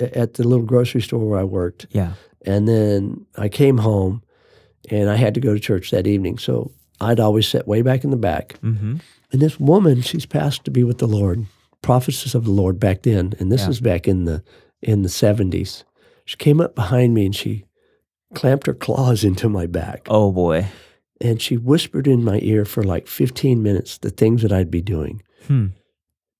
[0.00, 1.86] at the little grocery store where I worked.
[1.90, 2.14] yeah.
[2.46, 4.22] And then I came home
[4.90, 6.38] and I had to go to church that evening.
[6.38, 8.58] So I'd always sit way back in the back.
[8.62, 8.96] Mm-hmm.
[9.32, 11.46] And this woman, she's passed to be with the Lord,
[11.82, 13.34] prophetess of the Lord back then.
[13.38, 13.70] And this Yeah.
[13.70, 14.42] is back in the
[14.82, 15.84] in the 70s.
[16.26, 17.64] She came up behind me and she
[18.34, 20.06] clamped her claws into my back.
[20.10, 20.66] Oh boy.
[21.20, 24.82] And she whispered in my ear for like 15 minutes the things that I'd be
[24.82, 25.22] doing.
[25.46, 25.68] Hmm.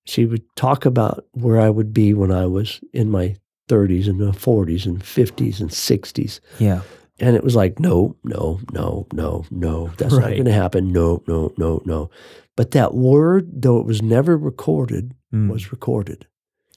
[0.06, 3.36] She would talk about where I would be when I was in my
[3.70, 6.40] 30s and the 40s and 50s and 60s.
[6.58, 6.82] Yeah.
[7.20, 10.92] And it was like, no, no, no, no, no, that's not going to happen.
[10.92, 12.10] No, no, no, no.
[12.56, 15.50] But that word, though it was never recorded, Mm.
[15.50, 16.26] was recorded.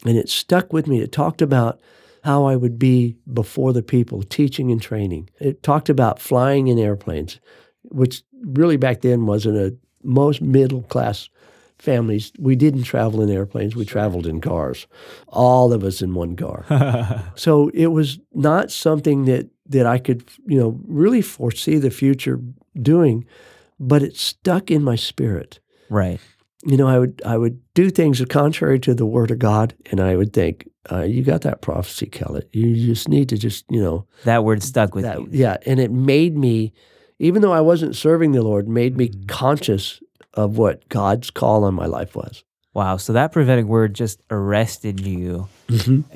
[0.06, 1.00] And it stuck with me.
[1.00, 1.80] It talked about
[2.24, 5.30] how I would be before the people, teaching and training.
[5.40, 7.40] It talked about flying in airplanes,
[7.84, 11.30] which really back then wasn't a most middle class
[11.78, 12.32] families.
[12.40, 14.88] We didn't travel in airplanes, we traveled in cars,
[15.28, 16.66] all of us in one car.
[17.36, 22.40] So it was not something that that I could, you know, really foresee the future
[22.82, 23.26] doing,
[23.80, 25.60] but it stuck in my spirit.
[25.90, 26.20] right.
[26.66, 30.00] you know, I would I would do things contrary to the word of God, and
[30.02, 32.50] I would think, uh, "You got that prophecy, Kellett.
[32.52, 35.28] You just need to just, you know, That word stuck with that, you.
[35.32, 36.74] yeah." And it made me,
[37.20, 39.28] even though I wasn't serving the Lord, made me Mhm.
[39.28, 40.02] conscious
[40.34, 42.44] of what God's call on my life was.
[42.74, 42.98] Wow.
[42.98, 45.48] So that prophetic word just arrested you,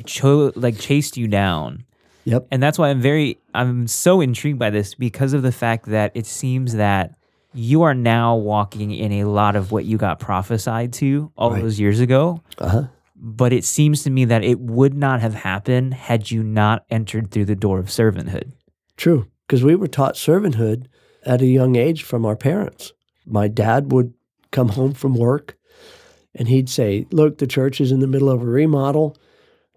[0.06, 1.84] cho- like chased you down.
[2.26, 2.48] Yep.
[2.52, 6.12] And that's why I'm very, I'm so intrigued by this because of the fact that
[6.14, 7.16] it seems that
[7.54, 11.62] you are now walking in a lot of what you got prophesied to all Right.
[11.62, 12.42] those years ago.
[12.58, 12.84] Uh huh.
[13.16, 17.30] But it seems to me that it would not have happened had you not entered
[17.32, 18.52] through the door of servanthood.
[18.98, 20.86] True, because we were taught servanthood
[21.26, 22.94] at a young age from our parents.
[23.26, 24.14] My dad would
[24.52, 25.56] come home from work
[26.34, 29.18] and he'd say, Look, the church is in the middle of a remodel.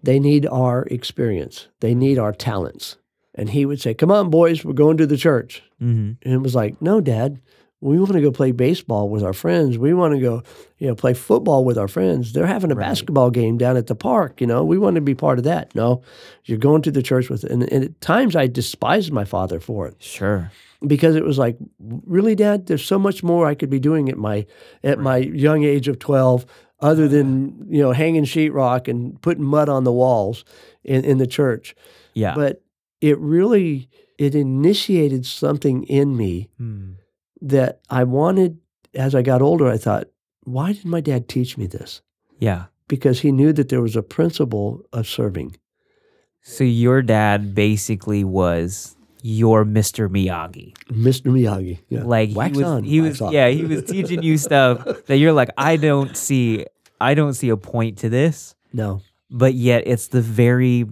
[0.05, 2.97] They need our experience, they need our talents.
[3.37, 5.61] And he would say, Come on, boys, we're going to the church.
[5.81, 6.13] Mm-hmm.
[6.23, 7.41] And it was like, No, dad,
[7.81, 9.77] we want to go play baseball with our friends.
[9.77, 10.41] We want to go,
[10.77, 12.31] you know, play football with our friends.
[12.31, 12.87] They're having a Right.
[12.87, 14.39] basketball game down at the park.
[14.41, 15.75] You know, we want to be part of that.
[15.75, 16.01] No,
[16.45, 17.43] you're going to the church with.
[17.43, 20.49] And, and at times, I despised my father for it Sure.
[20.87, 21.57] because it was like,
[22.05, 24.45] really, Dad, there's so much more I could be doing at my
[24.83, 26.45] at my young age of twelve,
[26.79, 30.43] other than you know hanging sheetrock and putting mud on the walls
[30.83, 31.75] in, in the church.
[32.13, 32.35] Yeah.
[32.35, 32.61] But
[33.01, 36.91] it really it initiated something in me Hmm.
[37.41, 38.59] that I wanted.
[38.93, 40.05] As I got older, I thought,
[40.45, 42.01] why did my dad teach me this?
[42.39, 42.65] Yeah.
[42.87, 45.57] Because he knew that there was a principle of serving.
[46.41, 48.94] So your dad basically was
[49.27, 50.07] your Mr.
[50.07, 50.75] Miyagi.
[50.91, 51.31] Mr.
[51.33, 54.85] Miyagi, yeah, Like wax he was, on, he was, yeah, he was teaching you stuff
[55.07, 56.67] that you're like, I don't see,
[57.01, 60.85] I don't see a point to this, no, but yet it's the very,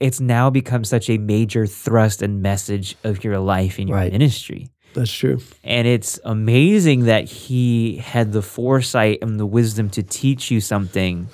[0.00, 4.12] it's now become such a major thrust and message of your life and your Right.
[4.12, 4.68] ministry.
[4.92, 5.38] that's true.
[5.64, 11.28] And it's amazing that he had the foresight and the wisdom to teach you something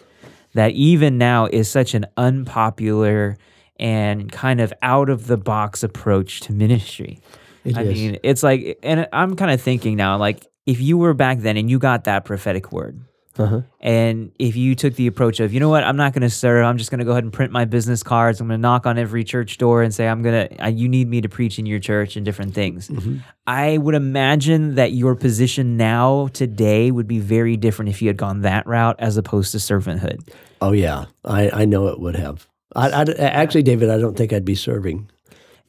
[0.52, 3.36] that even now is such an unpopular
[3.78, 7.20] and kind of out of the box approach to ministry.
[7.64, 7.94] It I is.
[7.94, 11.56] mean, it's like, and I'm kind of thinking now, like, if you were back then
[11.56, 13.00] and you got that prophetic word,
[13.36, 13.62] uh-huh.
[13.80, 16.64] and if you took the approach of, you know what, I'm not going to serve,
[16.64, 18.86] I'm just going to go ahead and print my business cards, I'm going to knock
[18.86, 21.66] on every church door and say, I'm going to, you need me to preach in
[21.66, 22.88] your church and different things.
[22.88, 23.18] Mm-hmm.
[23.46, 28.16] I would imagine that your position now, today, would be very different if you had
[28.16, 30.28] gone that route as opposed to servanthood.
[30.60, 32.46] Oh yeah, I, I know it would have.
[32.74, 35.10] I, I actually, David, I don't think I'd be serving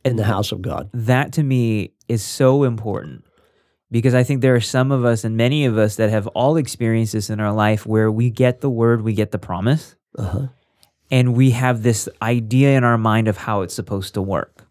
[0.04, 0.90] in the house of God.
[0.94, 3.26] that to me is so important
[3.92, 6.58] because I think there are some of us and many of us that have all
[6.58, 10.48] experienced this in our life where we get the word, we get the promise, Uh-huh.
[11.12, 14.66] and we have this idea in our mind of how it's supposed to work,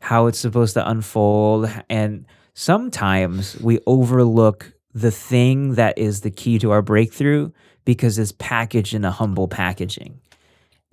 [0.00, 1.70] how it's supposed to unfold.
[1.88, 7.50] And sometimes we overlook the thing that is the key to our breakthrough
[7.84, 10.20] because it's packaged in a humble packaging.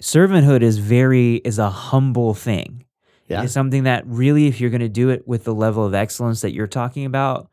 [0.02, 2.86] Servanthood is very is a humble thing.
[3.28, 3.44] Yeah.
[3.44, 6.42] It's something that really, if you're going to do it with the level of excellence
[6.42, 7.50] that you're talking about,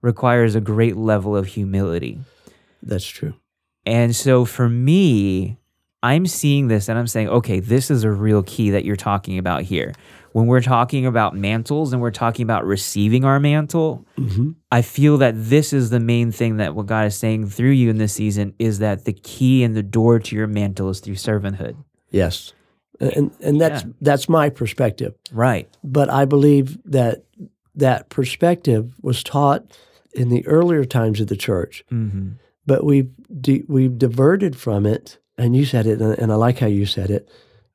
[0.00, 2.20] requires a great level of humility.
[2.82, 3.34] That's true.
[3.84, 5.58] And so for me,
[6.02, 9.38] I'm seeing this and I'm saying, okay, this is a real key that you're talking
[9.38, 9.92] about here.
[10.32, 15.16] When we're talking about mantles and we're talking about receiving our mantle, hmm I feel
[15.18, 18.12] that this is the main thing that what God is saying through you in this
[18.12, 21.74] season is that the key and the door to your mantle is through servanthood.
[22.10, 22.52] Yes,
[23.00, 23.90] and and that's Yeah.
[24.00, 25.14] that's my perspective.
[25.32, 25.68] Right.
[25.84, 27.24] But I believe that
[27.74, 29.64] that perspective was taught
[30.14, 31.84] in the earlier times of the church.
[31.92, 32.30] Mm-hmm.
[32.66, 36.66] But we've de- we've diverted from it, and you said it, and I like how
[36.66, 37.28] you said it.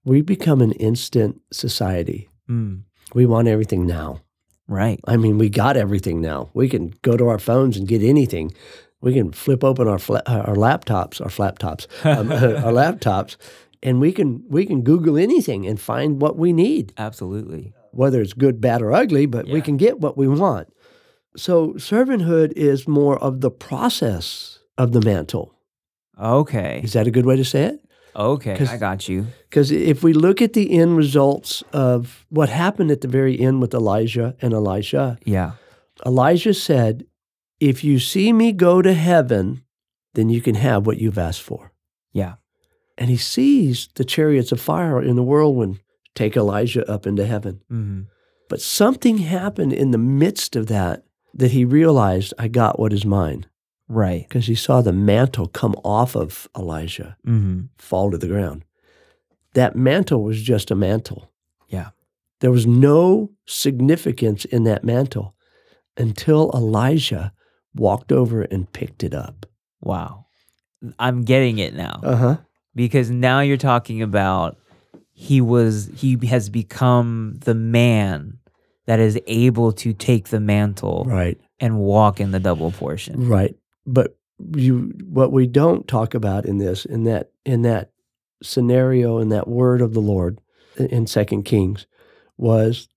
[0.06, 2.28] We've become an instant society.
[2.50, 2.82] Mm.
[3.14, 4.20] We want everything now.
[4.68, 5.00] Right.
[5.08, 6.50] I mean, we got everything now.
[6.54, 8.52] We can go to our phones and get anything.
[9.02, 12.32] We can flip open our fla- our laptops, our flaptops, um,
[12.66, 13.36] our laptops,
[13.84, 17.74] and we can we can Google anything and find what we need, Absolutely.
[17.92, 19.26] whether it's good, bad, or ugly.
[19.28, 20.68] But we can get what we want.
[21.36, 25.54] So servanthood is more of the process of the mantle.
[26.20, 26.82] Okay.
[26.84, 27.80] Is that a good way to say it?
[28.16, 28.56] Okay.
[28.68, 29.26] I got you.
[29.50, 33.62] Because if we look at the end results of what happened at the very end
[33.62, 35.54] with Elijah and Elisha, Yeah.
[36.06, 37.06] Elijah said,
[37.60, 39.64] If you see me go to heaven,
[40.14, 41.72] then you can have what you've asked for.
[42.12, 42.36] Yeah.
[43.04, 45.80] And he sees the chariots of fire in the whirlwind
[46.16, 47.60] take Elijah up into heaven.
[47.70, 48.02] Mm-hmm.
[48.48, 53.04] But something happened in the midst of that that he realized I got what is
[53.06, 53.46] mine
[53.90, 54.26] Right.
[54.28, 57.64] because he saw the mantle come off of Elijah, Mm-hmm.
[57.78, 58.64] fall to the ground.
[59.54, 61.30] That mantle was just a mantle.
[61.68, 61.90] Yeah.
[62.40, 65.36] There was no significance in that mantle
[65.98, 67.34] until Elisha
[67.76, 69.46] walked over and picked it up.
[69.82, 70.28] Wow.
[71.00, 72.38] I'm getting it now Uh huh.
[72.76, 74.58] Because now you're talking about
[75.14, 78.38] he was he has become the man
[78.86, 81.40] that is able to take the mantle Right.
[81.60, 83.28] and walk in the double portion.
[83.30, 83.56] Right.
[83.86, 84.18] But
[84.56, 87.92] you what we don't talk about in this in that in that
[88.42, 90.40] scenario in that word of the Lord
[90.78, 91.86] in- Second Kings
[92.38, 92.90] was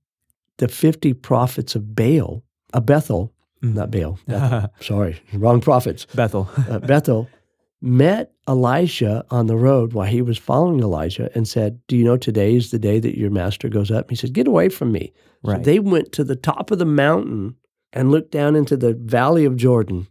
[0.59, 3.75] the 50 prophets of Baal, uh, Bethel, Mm.
[3.75, 4.19] not Baal.
[4.27, 4.71] Bethel.
[4.81, 6.07] Sorry, wrong prophets.
[6.15, 6.49] Bethel.
[6.69, 7.29] Uh, Bethel
[7.83, 12.17] met Elisha on the road while he was following Elijah and said, "Do you know
[12.17, 15.13] today is the day that your master goes up?" He said, "Get away from me."
[15.45, 15.65] So Right.
[15.65, 17.57] they went to the top of the mountain
[17.93, 20.07] and looked down into the valley of Jordan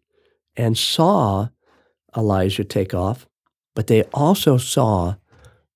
[0.56, 1.50] and saw
[2.16, 3.28] Elijah take off,
[3.76, 5.16] but they also saw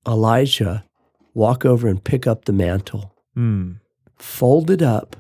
[0.08, 0.86] Elijah
[1.34, 3.78] walk over and pick up the mantle, Mm.
[4.15, 5.15] fold it up,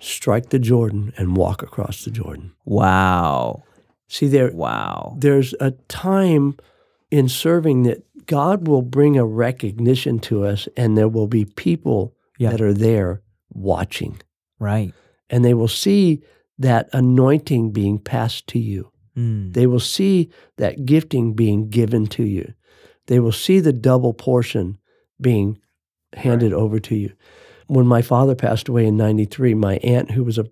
[0.00, 2.52] strike the Jordan, and walk across the Jordan.
[2.64, 3.62] Wow.
[4.08, 5.16] See, there, Wow.
[5.18, 6.56] there's a time
[7.10, 12.14] in serving that God will bring a recognition to us, and there will be people
[12.38, 12.50] Yeah.
[12.50, 14.18] that are there watching.
[14.58, 14.92] Right.
[15.28, 16.22] and they will see
[16.56, 18.90] that anointing being passed to you.
[19.16, 19.52] Mm.
[19.54, 22.52] They will see that gifting being given to you.
[23.08, 24.78] They will see the double portion
[25.20, 25.58] being
[26.12, 27.10] handed over to you.
[27.66, 30.46] When my father passed away in 93, my aunt, who was a,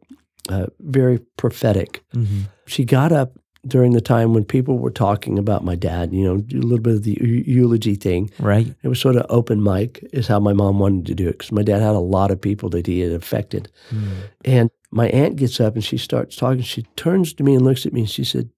[0.49, 2.49] uh, very prophetic, Mhm.
[2.67, 6.35] she got up during the time when people were talking about my dad, you know,
[6.35, 8.31] a little bit of the eu- eulogy thing.
[8.39, 8.75] Right.
[8.83, 11.53] It was sort of open mic, is how my mom wanted to do it, because
[11.53, 13.71] my dad had a lot of people that he had affected.
[13.91, 14.09] Mm.
[14.45, 16.63] And my aunt gets up and she starts talking.
[16.63, 18.51] She turns to me and looks at me and she said,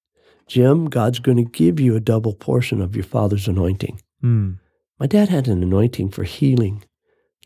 [0.47, 4.01] Jim, God's going to give you a double portion of your father's anointing.
[4.23, 4.59] Mm.
[4.99, 6.85] My dad had an anointing for healing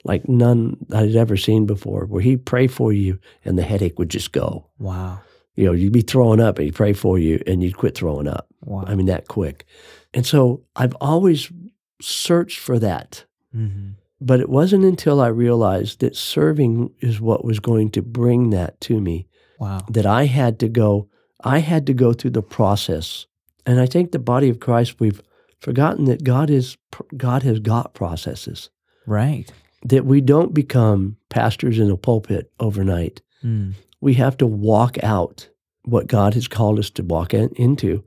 [0.04, 4.08] like none I'd ever seen before, where he'd pray for you and the headache would
[4.08, 4.70] just go.
[4.78, 5.20] Wow.
[5.60, 8.26] You know, you'd be throwing up and he'd pray for you and you'd quit throwing
[8.26, 8.46] up.
[8.64, 8.84] Wow.
[8.86, 9.66] I mean, that quick.
[10.14, 11.52] And so I've always
[12.00, 13.26] searched for that.
[13.54, 13.96] Mhm.
[14.22, 18.80] But it wasn't until I realized that serving is what was going to bring that
[18.82, 19.26] to me
[19.58, 19.82] Wow.
[19.90, 21.08] that I had to go
[21.44, 23.26] I had to go through the process.
[23.66, 25.20] And I think the body of Christ we've
[25.60, 26.78] forgotten that God is
[27.18, 28.70] God has got processes.
[29.06, 29.52] Right.
[29.84, 33.20] That we don't become pastors in a pulpit overnight.
[33.44, 33.74] Mm.
[34.00, 35.49] We have to walk out
[35.84, 38.04] what God has called us to walk in, into.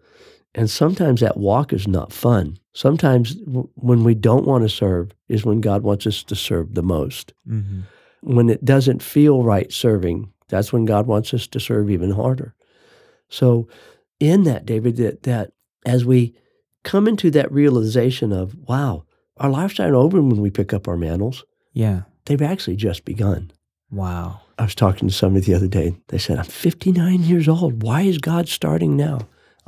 [0.55, 2.59] And sometimes that walk is not fun.
[2.73, 6.75] Sometimes w- when we don't want to serve is when God wants us to serve
[6.75, 7.33] the most.
[7.47, 7.81] hmm
[8.21, 12.53] When it doesn't feel right serving, that's when God wants us to serve even harder.
[13.29, 13.67] So,
[14.19, 15.51] in that, David, that, that
[15.85, 16.35] as we
[16.83, 19.05] come into that realization of, wow,
[19.37, 22.03] our lives aren't over when we pick up our mantles, Yeah.
[22.25, 23.51] they've actually just begun.
[23.91, 24.41] Wow.
[24.57, 25.95] I was talking to somebody the other day.
[26.07, 27.83] They said, I'm 59 years old.
[27.83, 29.19] Why is God starting now?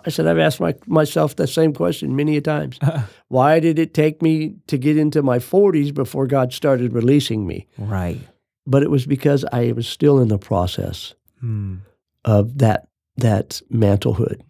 [0.06, 2.78] I said, I've asked my, myself the same question many a times.
[3.30, 7.67] Why did it take me to get into my 40s before God started releasing me?
[7.78, 8.19] Right.
[8.67, 11.75] But it was because I was still in the process Hmm.
[12.23, 14.41] of that that mantlehood,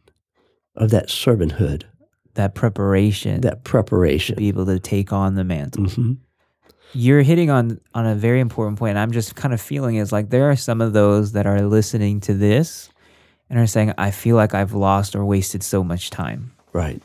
[0.75, 1.83] of that servanthood,
[2.33, 4.35] That preparation that preparation.
[4.35, 5.85] to be able to take on the mantle.
[5.89, 6.13] hmm
[6.93, 8.97] You're hitting on on a very important point.
[8.97, 12.19] I'm just kind of feeling is like there are some of those that are listening
[12.21, 12.89] to this
[13.49, 16.51] and are saying, I feel like I've lost or wasted so much time.
[16.73, 17.01] Right.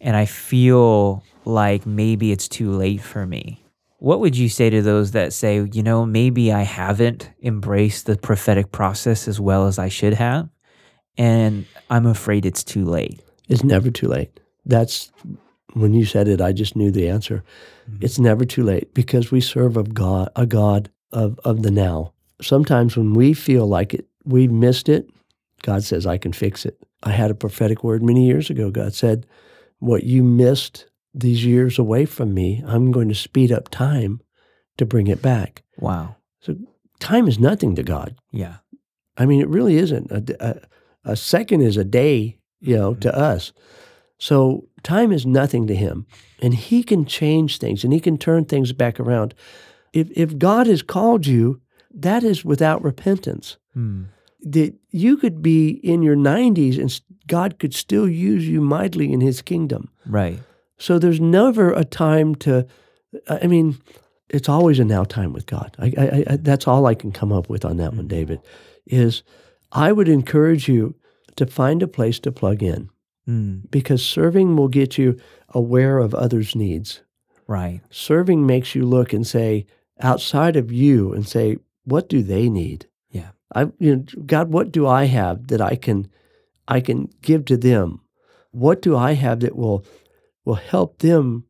[0.00, 3.60] and I feel like maybe it's too late for me.
[3.98, 8.16] What would you say to those that say, you know, maybe I haven't embraced the
[8.16, 10.50] prophetic process as well as I should have,
[11.16, 13.20] and I'm afraid it's too late?
[13.48, 14.40] It's never too late.
[14.66, 15.10] That's
[15.72, 17.42] when you said it, I just knew the answer.
[17.88, 18.04] Mm-hmm.
[18.04, 22.12] It's never too late because we serve of God, a God of, of the now.
[22.40, 25.08] Sometimes when we feel like it, we missed it,
[25.62, 26.78] God says, I can fix it.
[27.02, 28.70] I had a prophetic word many years ago.
[28.70, 29.26] God said,
[29.78, 34.20] What you missed these years away from me, I'm going to speed up time
[34.78, 35.62] to bring it back.
[35.78, 36.16] Wow.
[36.40, 36.56] So
[36.98, 38.16] time is nothing to God.
[38.32, 38.56] Yeah.
[39.16, 40.10] I mean, it really isn't.
[41.04, 43.20] A second is a day, you know, to mm-hmm.
[43.20, 43.52] us.
[44.18, 46.06] So time is nothing to him.
[46.40, 49.34] And he can change things and he can turn things back around.
[49.92, 51.60] If, if God has called you,
[51.92, 53.56] that is without repentance.
[53.72, 54.04] Hmm.
[54.40, 59.20] That you could be in your 90s and God could still use you mightily in
[59.20, 59.88] his kingdom.
[60.06, 60.38] Right.
[60.76, 62.66] So there's never a time to,
[63.28, 63.78] I mean,
[64.28, 65.74] it's always a now time with God.
[65.78, 68.40] I, I, I, that's all I can come up with on that one, David,
[68.86, 69.22] is
[69.72, 70.94] I would encourage you
[71.36, 72.90] to find a place to plug in
[73.26, 73.60] Hmm.
[73.70, 75.16] because serving will get you
[75.48, 77.02] aware of others' needs.
[77.46, 77.80] Right.
[77.90, 79.64] Serving makes you look and say,
[80.00, 82.86] outside of you, and say, what do they need?
[83.10, 83.30] Yeah.
[83.54, 86.08] I, you know, God, what do I have that I can,
[86.68, 88.00] I can give to them?
[88.56, 89.84] what do I have that will
[90.44, 91.44] will help them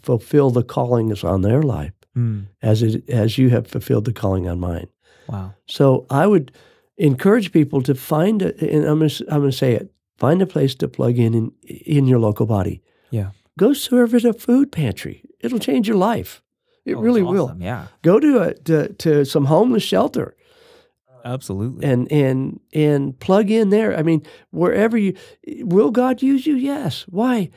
[0.00, 2.46] fulfill the calling that's on their life Mm.
[2.62, 4.86] as it as you have fulfilled the calling on mine.
[5.28, 5.54] Wow.
[5.66, 6.52] So I would
[6.96, 10.46] encourage people to find a, and I'm gonna, I'm going to say it, find a
[10.46, 12.82] place to plug in, in in your local body.
[13.10, 13.30] Yeah.
[13.58, 15.22] Go serve at a food pantry.
[15.40, 16.42] It'll change your life.
[16.84, 17.56] It Oh, really it's will.
[17.58, 17.86] Yeah.
[18.02, 20.36] Go to a to, to some homeless shelter
[21.24, 21.84] Absolutely.
[21.86, 23.96] and and and plug in there.
[23.98, 25.14] I mean, wherever you
[25.62, 26.54] will God use you?
[26.56, 27.04] Yes.
[27.08, 27.50] Why?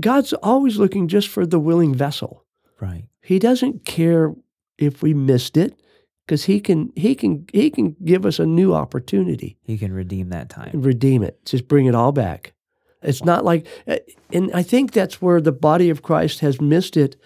[0.00, 2.44] God's always looking just for the willing vessel.
[2.80, 3.04] right.
[3.22, 4.34] He doesn't care
[4.76, 5.80] if we missed it
[6.26, 10.30] because he can he can he can give us a new opportunity He can redeem
[10.30, 10.70] that time.
[10.74, 11.44] redeem it.
[11.44, 12.52] Just bring it all back.
[13.02, 13.98] It's not like uh,
[14.32, 17.16] and I think that's where the body of Christ has missed it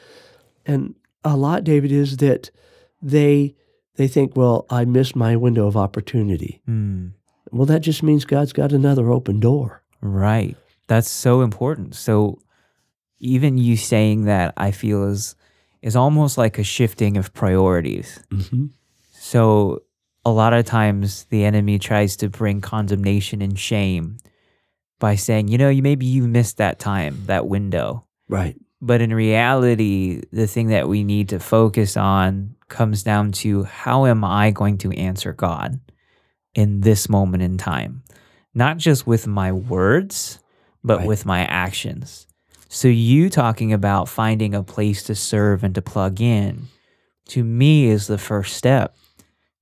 [0.67, 0.95] and
[1.25, 2.51] a lot David is that
[3.03, 3.55] they
[3.97, 6.63] they think, well, I missed my window of opportunity.
[6.69, 7.13] Mm.
[7.51, 9.83] Well, that just means God's got another open door.
[10.01, 10.57] Right.
[10.87, 11.95] That's so important.
[11.95, 12.39] So
[13.19, 15.35] even you saying that I feel is
[15.83, 18.23] is almost like a shifting of priorities.
[18.33, 18.67] Mm-hmm.
[19.29, 19.83] So
[20.25, 24.17] a lot of times the enemy tries to bring condemnation and shame
[24.99, 28.07] by saying, you know, you maybe you missed that time, that window.
[28.31, 28.57] Right.
[28.81, 34.07] But in reality, the thing that we need to focus on comes down to how
[34.07, 35.79] am I going to answer God
[36.55, 38.05] in this moment in time?
[38.55, 40.39] Not just with my words,
[40.83, 41.07] but Right.
[41.07, 42.27] with my actions.
[42.71, 46.69] So, you talking about finding a place to serve and to plug in,
[47.29, 48.97] to me, is the first step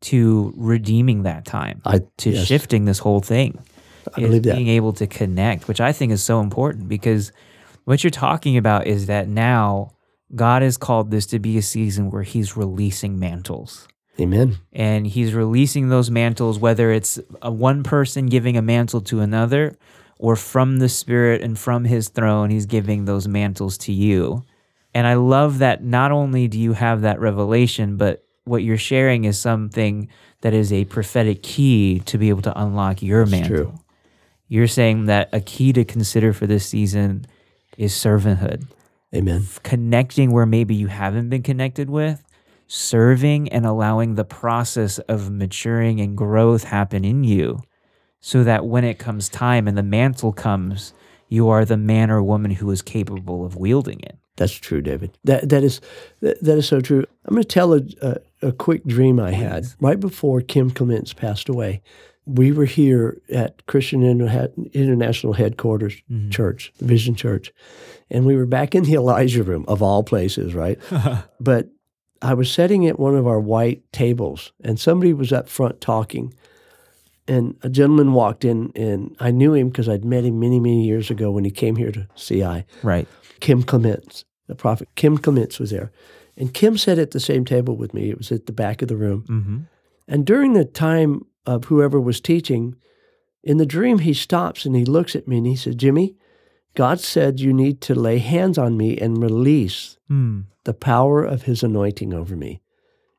[0.03, 3.59] to redeeming that time, I to yes, shifting this whole thing
[4.17, 4.57] I is believe that.
[4.57, 7.33] being able to connect, which I think is so important because
[7.85, 9.93] what you're talking about is that now
[10.35, 13.89] God has called this to be a season where He's releasing mantles.
[14.21, 14.59] Amen.
[14.73, 19.77] And he's releasing those mantles, whether it's a one person giving a mantle to another,
[20.19, 24.43] or from the Spirit and from his throne, he's giving those mantles to you.
[24.95, 29.25] And I love that not only do you have that revelation, but what you're sharing
[29.25, 30.09] is something
[30.41, 33.57] that is a prophetic key to be able to unlock your That's mantle.
[33.57, 33.75] true.
[34.49, 37.27] You're saying that a key to consider for this season
[37.77, 38.67] is servanthood,
[39.15, 39.47] Amen.
[39.65, 42.23] connecting where maybe you haven't been connected with,
[42.69, 47.61] serving and allowing the process of maturing and growth happen in you
[48.21, 50.93] so that when it comes time and the mantle comes,
[51.29, 54.17] you are the man or woman who is capable of wielding it.
[54.37, 55.17] That's true, David.
[55.25, 55.81] That that is
[56.21, 57.05] that, that is so true.
[57.25, 61.13] I'm going to tell a, a, a quick dream I had right before Kim Clements
[61.13, 61.81] passed away.
[62.27, 64.03] We were here at Christian
[64.73, 66.31] International Headquarters Mhm.
[66.33, 67.53] Church, Vision Church,
[68.11, 70.79] and we were back in the Elijah Room of all places, right?
[71.41, 71.69] but
[72.23, 76.35] I was sitting at one of our white tables, and somebody was up front talking.
[77.29, 80.85] And a gentleman walked in, and I knew him because I'd met him many, many
[80.85, 82.65] years ago when he came here to CI.
[82.83, 83.07] right.
[83.41, 85.91] Kim Clements, the prophet Kim Clements was there.
[86.37, 88.11] And Kim sat at the same table with me.
[88.11, 89.25] It was at the back of the room.
[89.29, 89.59] Mm-hmm.
[90.09, 92.77] And during the time of whoever was teaching,
[93.43, 96.17] in the dream, he stops and he looks at me and he says, Jimmy,
[96.75, 100.45] God said you need to lay hands on me and release Mm.
[100.65, 102.61] the power of his anointing over me.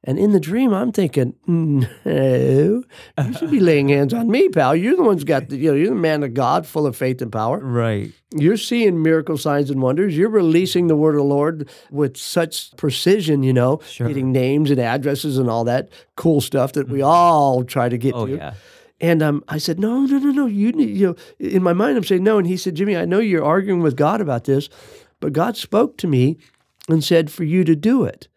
[0.07, 2.83] And in the dream, I'm thinking, no,
[3.25, 4.73] you should be laying hands on me, pal.
[4.75, 7.21] You're the one's got the, you know, you're the man of God, full of faith
[7.21, 7.59] and power.
[7.59, 8.11] Right.
[8.33, 10.15] You're seeing miracle signs and wonders.
[10.17, 14.07] You're releasing the word of the Lord with such precision, you know, Sure.
[14.07, 18.15] getting names and addresses and all that cool stuff that we all try to get
[18.15, 18.35] Oh, to.
[18.37, 18.53] yeah.
[18.99, 20.45] And um, I said, no, no, no, no.
[20.47, 22.37] You need, you know, in my mind, I'm saying no.
[22.37, 24.69] And he said, Jimmy, I know you're arguing with God about this,
[25.19, 26.37] but God spoke to me
[26.89, 28.27] and said for you to do it.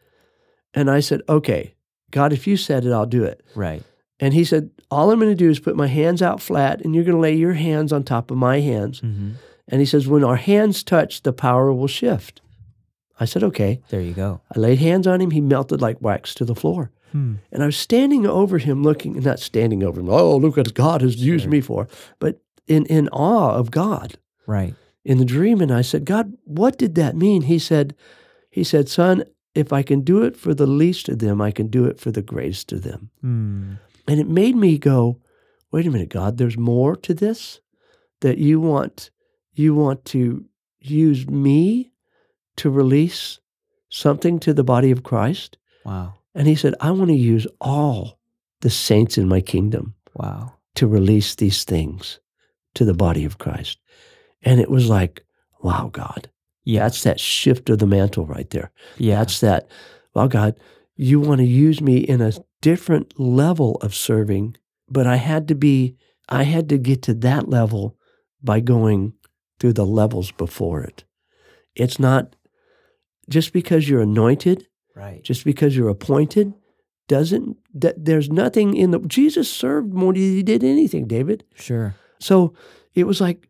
[0.74, 1.74] And I said, okay,
[2.10, 3.42] God, if you said it, I'll do it.
[3.54, 3.82] Right.
[4.18, 6.94] And he said, all I'm going to do is put my hands out flat, and
[6.94, 9.00] you're going to lay your hands on top of my hands.
[9.00, 9.30] Mm-hmm.
[9.68, 12.40] And he says, when our hands touch, the power will shift.
[13.18, 13.80] I said, okay.
[13.88, 14.40] There you go.
[14.54, 15.30] I laid hands on him.
[15.30, 16.90] He melted like wax to the floor.
[17.12, 17.36] Hmm.
[17.52, 21.00] And I was standing over him, looking, not standing over him, oh, look what God
[21.02, 21.50] has used Sure.
[21.50, 24.16] me for, but in, in awe of God
[24.46, 24.74] Right.
[25.04, 25.60] in the dream.
[25.60, 27.42] And I said, God, what did that mean?
[27.42, 27.94] He said,
[28.48, 29.24] He said, Son,
[29.54, 32.10] if I can do it for the least of them, I can do it for
[32.10, 33.10] the greatest of them.
[33.20, 33.72] Hmm.
[34.06, 35.20] And it made me go,
[35.70, 37.60] wait a minute, God, there's more to this
[38.20, 39.10] that you want
[39.54, 40.44] you want to
[40.80, 41.92] use me
[42.56, 43.40] to release
[43.90, 45.58] something to the body of Christ.
[45.84, 46.14] Wow.
[46.34, 48.18] And he said, I want to use all
[48.60, 50.54] the saints in my kingdom Wow.
[50.76, 52.20] to release these things
[52.74, 53.78] to the body of Christ.
[54.42, 55.24] And it was like,
[55.62, 56.30] wow, God,
[56.64, 56.80] Yeah.
[56.84, 58.70] that's that shift of the mantle right there.
[58.98, 59.18] yeah.
[59.18, 59.68] That's that,
[60.14, 60.58] well, God,
[60.96, 64.56] you want to use me in a different level of serving,
[64.88, 65.96] but I had to be,
[66.28, 67.96] I had to get to that level
[68.42, 69.14] by going
[69.58, 71.04] through the levels before it.
[71.74, 72.36] It's not
[73.28, 75.22] just because you're anointed, Right.
[75.22, 76.52] just because you're appointed,
[77.08, 81.44] doesn't that there's nothing in the Jesus served more than he did anything, David.
[81.54, 81.94] Sure.
[82.20, 82.54] So
[82.94, 83.48] it was like,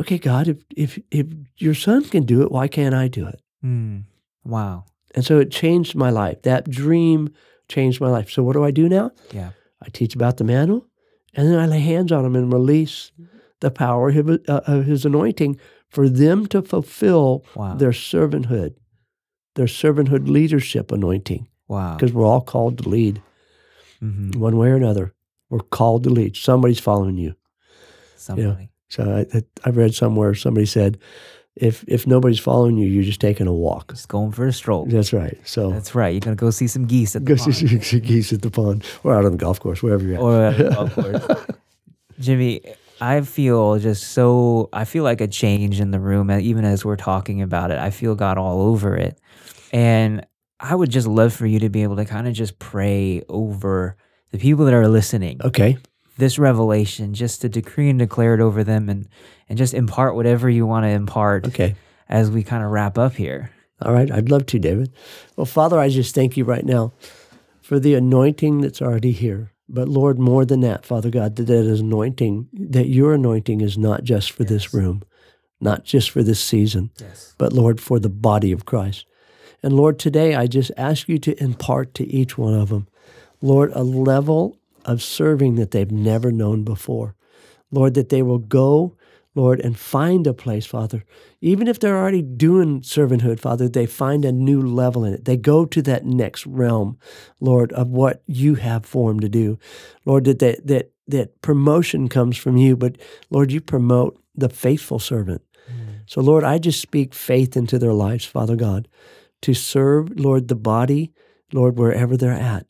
[0.00, 1.26] okay, God, if if if
[1.58, 3.40] your son can do it, why can't I do it?
[3.64, 4.04] Mm.
[4.44, 4.84] Wow.
[5.14, 6.42] And so it changed my life.
[6.42, 7.30] That dream
[7.68, 8.30] changed my life.
[8.30, 9.10] So what do I do now?
[9.32, 9.50] Yeah.
[9.82, 10.86] I teach about the mantle,
[11.34, 13.12] and then I lay hands on them and release
[13.60, 17.76] the power of his, uh, of his anointing for them to fulfill Wow.
[17.76, 18.74] their servanthood,
[19.54, 21.94] their servanthood leadership anointing, wow.
[21.96, 23.22] because we're all called to lead
[24.00, 25.14] hmm one way or another.
[25.48, 26.36] We're called to lead.
[26.36, 27.34] Somebody's following you.
[28.16, 28.70] Somebody.
[28.88, 30.98] So I, I, read somewhere somebody said,
[31.56, 33.92] if if nobody's following you, you're just taking a walk.
[33.92, 34.86] Just going for a stroll.
[34.86, 35.36] That's right.
[35.44, 36.12] So That's right.
[36.12, 37.84] You're gonna go see some geese at the go see pond.
[37.84, 40.20] some geese at the pond or out on the golf course, wherever you're at.
[40.20, 41.46] or at the golf course.
[42.20, 42.60] Jimmy,
[43.00, 44.68] I feel just so.
[44.72, 47.78] I feel like a change in the room, and even as we're talking about it,
[47.78, 49.18] I feel God all over it,
[49.72, 50.26] and
[50.60, 53.96] I would just love for you to be able to kind of just pray over
[54.30, 55.40] the people that are listening.
[55.42, 55.78] okay.
[56.18, 59.08] This revelation, just to decree and declare it over them, and
[59.48, 61.74] and just impart whatever you want to impart Okay.
[62.08, 63.50] as we kind of wrap up here.
[63.82, 64.10] All right.
[64.10, 64.90] I'd love to, David.
[65.36, 66.92] Well, Father, I just thank you right now
[67.60, 69.52] for the anointing that's already here.
[69.68, 73.76] But Lord, more than that, Father God, that that is anointing, that your anointing is
[73.76, 75.02] not just for this room,
[75.60, 77.34] not just for this season, Yes.
[77.36, 79.04] but Lord, for the body of Christ.
[79.62, 82.86] And Lord, today I just ask you to impart to each one of them,
[83.42, 84.56] Lord, a level
[84.86, 87.14] of serving that they've never known before.
[87.70, 88.96] Lord, that they will go,
[89.34, 91.04] Lord, and find a place, Father.
[91.40, 95.24] Even if they're already doing servanthood, Father, they find a new level in it.
[95.26, 96.98] They go to that next realm,
[97.40, 99.58] Lord, of what you have for them to do.
[100.06, 102.96] Lord, that that that, that promotion comes from you, but
[103.28, 105.42] Lord, you promote the faithful servant.
[105.70, 106.00] Mm.
[106.06, 108.88] So, Lord, I just speak faith into their lives, Father God,
[109.42, 111.12] to serve, Lord, the body,
[111.52, 112.66] Lord, wherever they're at.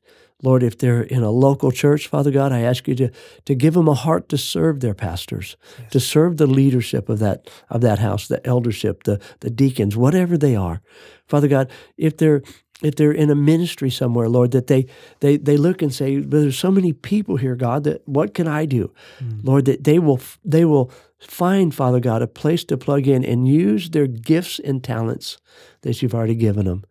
[0.47, 3.11] Lord, if they're in a local church, Father God, I ask you to,
[3.47, 5.57] to give them a heart to serve their pastors,
[5.91, 10.39] to serve the leadership of that of that house, the eldership, the, the deacons, whatever
[10.39, 10.81] they are.
[11.27, 12.43] Father God, if they're
[12.81, 14.87] if they're in a ministry somewhere, Lord, that they
[15.19, 18.47] they they look and say, "But there's so many people here, God, that what can
[18.47, 18.93] I do?
[19.19, 19.41] Mm.
[19.43, 23.49] Lord, that they will they will find, Father God, a place to plug in and
[23.49, 25.39] use their gifts and talents
[25.81, 26.85] that you've already given them.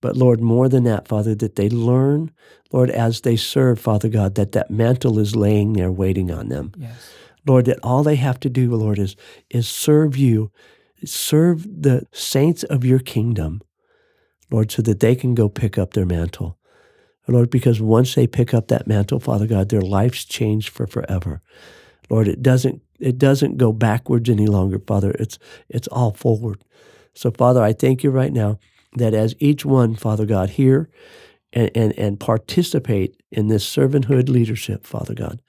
[0.00, 2.30] But Lord, more than that, Father, that they learn,
[2.72, 6.72] Lord, as they serve, Father God, that that mantle is laying there waiting on them.
[6.76, 7.12] Yes.
[7.46, 9.16] Lord, that all they have to do, Lord, is
[9.50, 10.50] is serve you,
[11.04, 13.62] serve the saints of your kingdom,
[14.50, 16.58] Lord, so that they can go pick up their mantle.
[17.28, 21.42] Lord, because once they pick up that mantle, Father God, their life's changed for forever.
[22.08, 25.12] Lord, it doesn't it doesn't go backwards any longer, Father.
[25.12, 25.38] It's
[25.68, 26.64] it's all forward.
[27.14, 28.58] So, Father, I thank you right now
[28.94, 30.90] that as each one, Father God, hear
[31.52, 35.40] and, and, and participate in this servanthood leadership, Father God,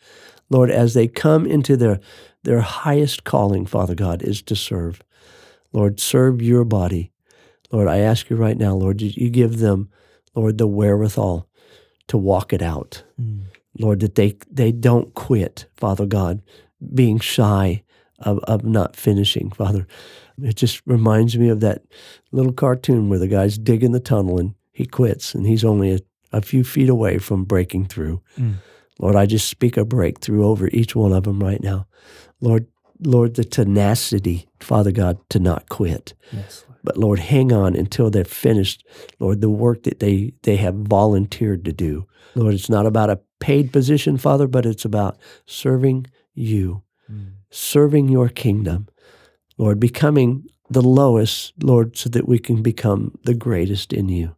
[0.50, 2.00] Lord, as they come into their
[2.44, 5.02] their highest calling, Father God, is to serve.
[5.74, 7.12] Lord, serve your body.
[7.72, 9.89] Lord, I ask you right now, Lord, you give them,
[10.36, 11.48] Lord, the wherewithal
[12.08, 13.04] to walk it out.
[13.22, 13.44] Mm.
[13.80, 16.42] Lord, that they they don't quit, Father God,
[16.94, 17.84] being shy
[18.20, 19.88] of, of not finishing, Father.
[20.44, 21.84] It just reminds me of that
[22.32, 26.00] little cartoon where the guy's digging the tunnel and he quits and he's only a,
[26.32, 28.22] a few feet away from breaking through.
[28.38, 28.56] Mm.
[29.00, 31.88] Lord, I just speak a breakthrough over each one of them right now.
[32.39, 32.68] Lord,
[33.04, 36.14] Lord, the tenacity, Father God, to not quit.
[36.32, 36.66] Yes.
[36.68, 36.80] Lord.
[36.84, 38.86] But Lord, hang on until they're finished,
[39.20, 42.08] Lord, the work that they, they have volunteered to do.
[42.36, 47.32] Lord, it's not about a paid position, Father, but it's about serving you, Mm.
[47.50, 48.88] serving your kingdom.
[49.62, 54.36] Lord, becoming the lowest, Lord, so that we can become the greatest in you.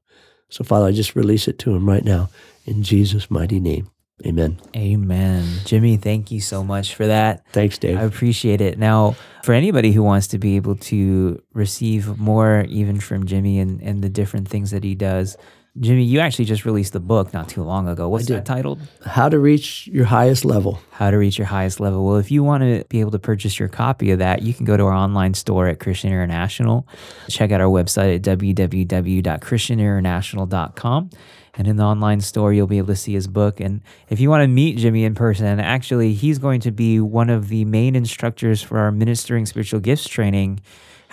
[0.49, 2.29] So, Father, I just release it to him right now
[2.65, 3.89] in Jesus' mighty name.
[4.25, 4.59] Amen.
[4.75, 5.45] Amen.
[5.63, 7.45] Jimmy, thank you so much for that.
[7.53, 7.97] Thanks, Dave.
[7.97, 8.77] I appreciate it.
[8.77, 13.81] Now, for anybody who wants to be able to receive more, even from Jimmy and,
[13.81, 15.37] and the different things that he does,
[15.79, 18.07] Jimmy, you actually just released the book not too long ago.
[18.07, 18.79] What's that titled?
[19.05, 20.79] How to reach your highest level.
[20.91, 22.05] How to Reach Your Highest Level.
[22.05, 24.65] Well, if you want to be able to purchase your copy of that, you can
[24.65, 26.87] go to our online store at Christian International.
[27.27, 31.09] Check out our website at www.christianinternational.com.
[31.55, 33.59] And in the online store, you'll be able to see his book.
[33.59, 37.31] And if you want to meet Jimmy in person, actually, he's going to be one
[37.31, 40.59] of the main instructors for our Ministering Spiritual Gifts training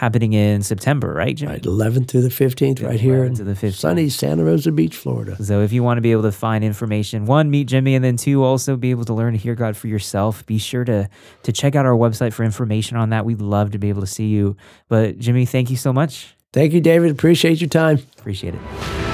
[0.00, 1.52] happening in September, right, Jimmy?
[1.52, 3.74] Right, 11th through the 15th, right here in to the 15th.
[3.74, 5.36] sunny Santa Rosa Beach, Florida.
[5.44, 8.16] So if you want to be able to find information, one, meet Jimmy, and then
[8.16, 11.10] two, also be able to learn to hear God for yourself, be sure to
[11.42, 13.26] to check out our website for information on that.
[13.26, 14.56] We'd love to be able to see you.
[14.88, 16.34] But Jimmy, thank you so much.
[16.54, 17.10] Thank you, David.
[17.10, 17.98] Appreciate your time.
[18.18, 19.09] Appreciate it.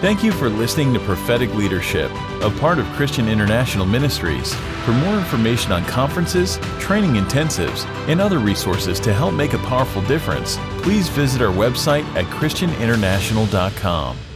[0.00, 4.54] Thank you for listening to Prophetic Leadership, a part of Christian International Ministries.
[4.84, 10.02] For more information on conferences, training intensives, and other resources to help make a powerful
[10.02, 14.27] difference, please visit our website at ChristianInternational.com.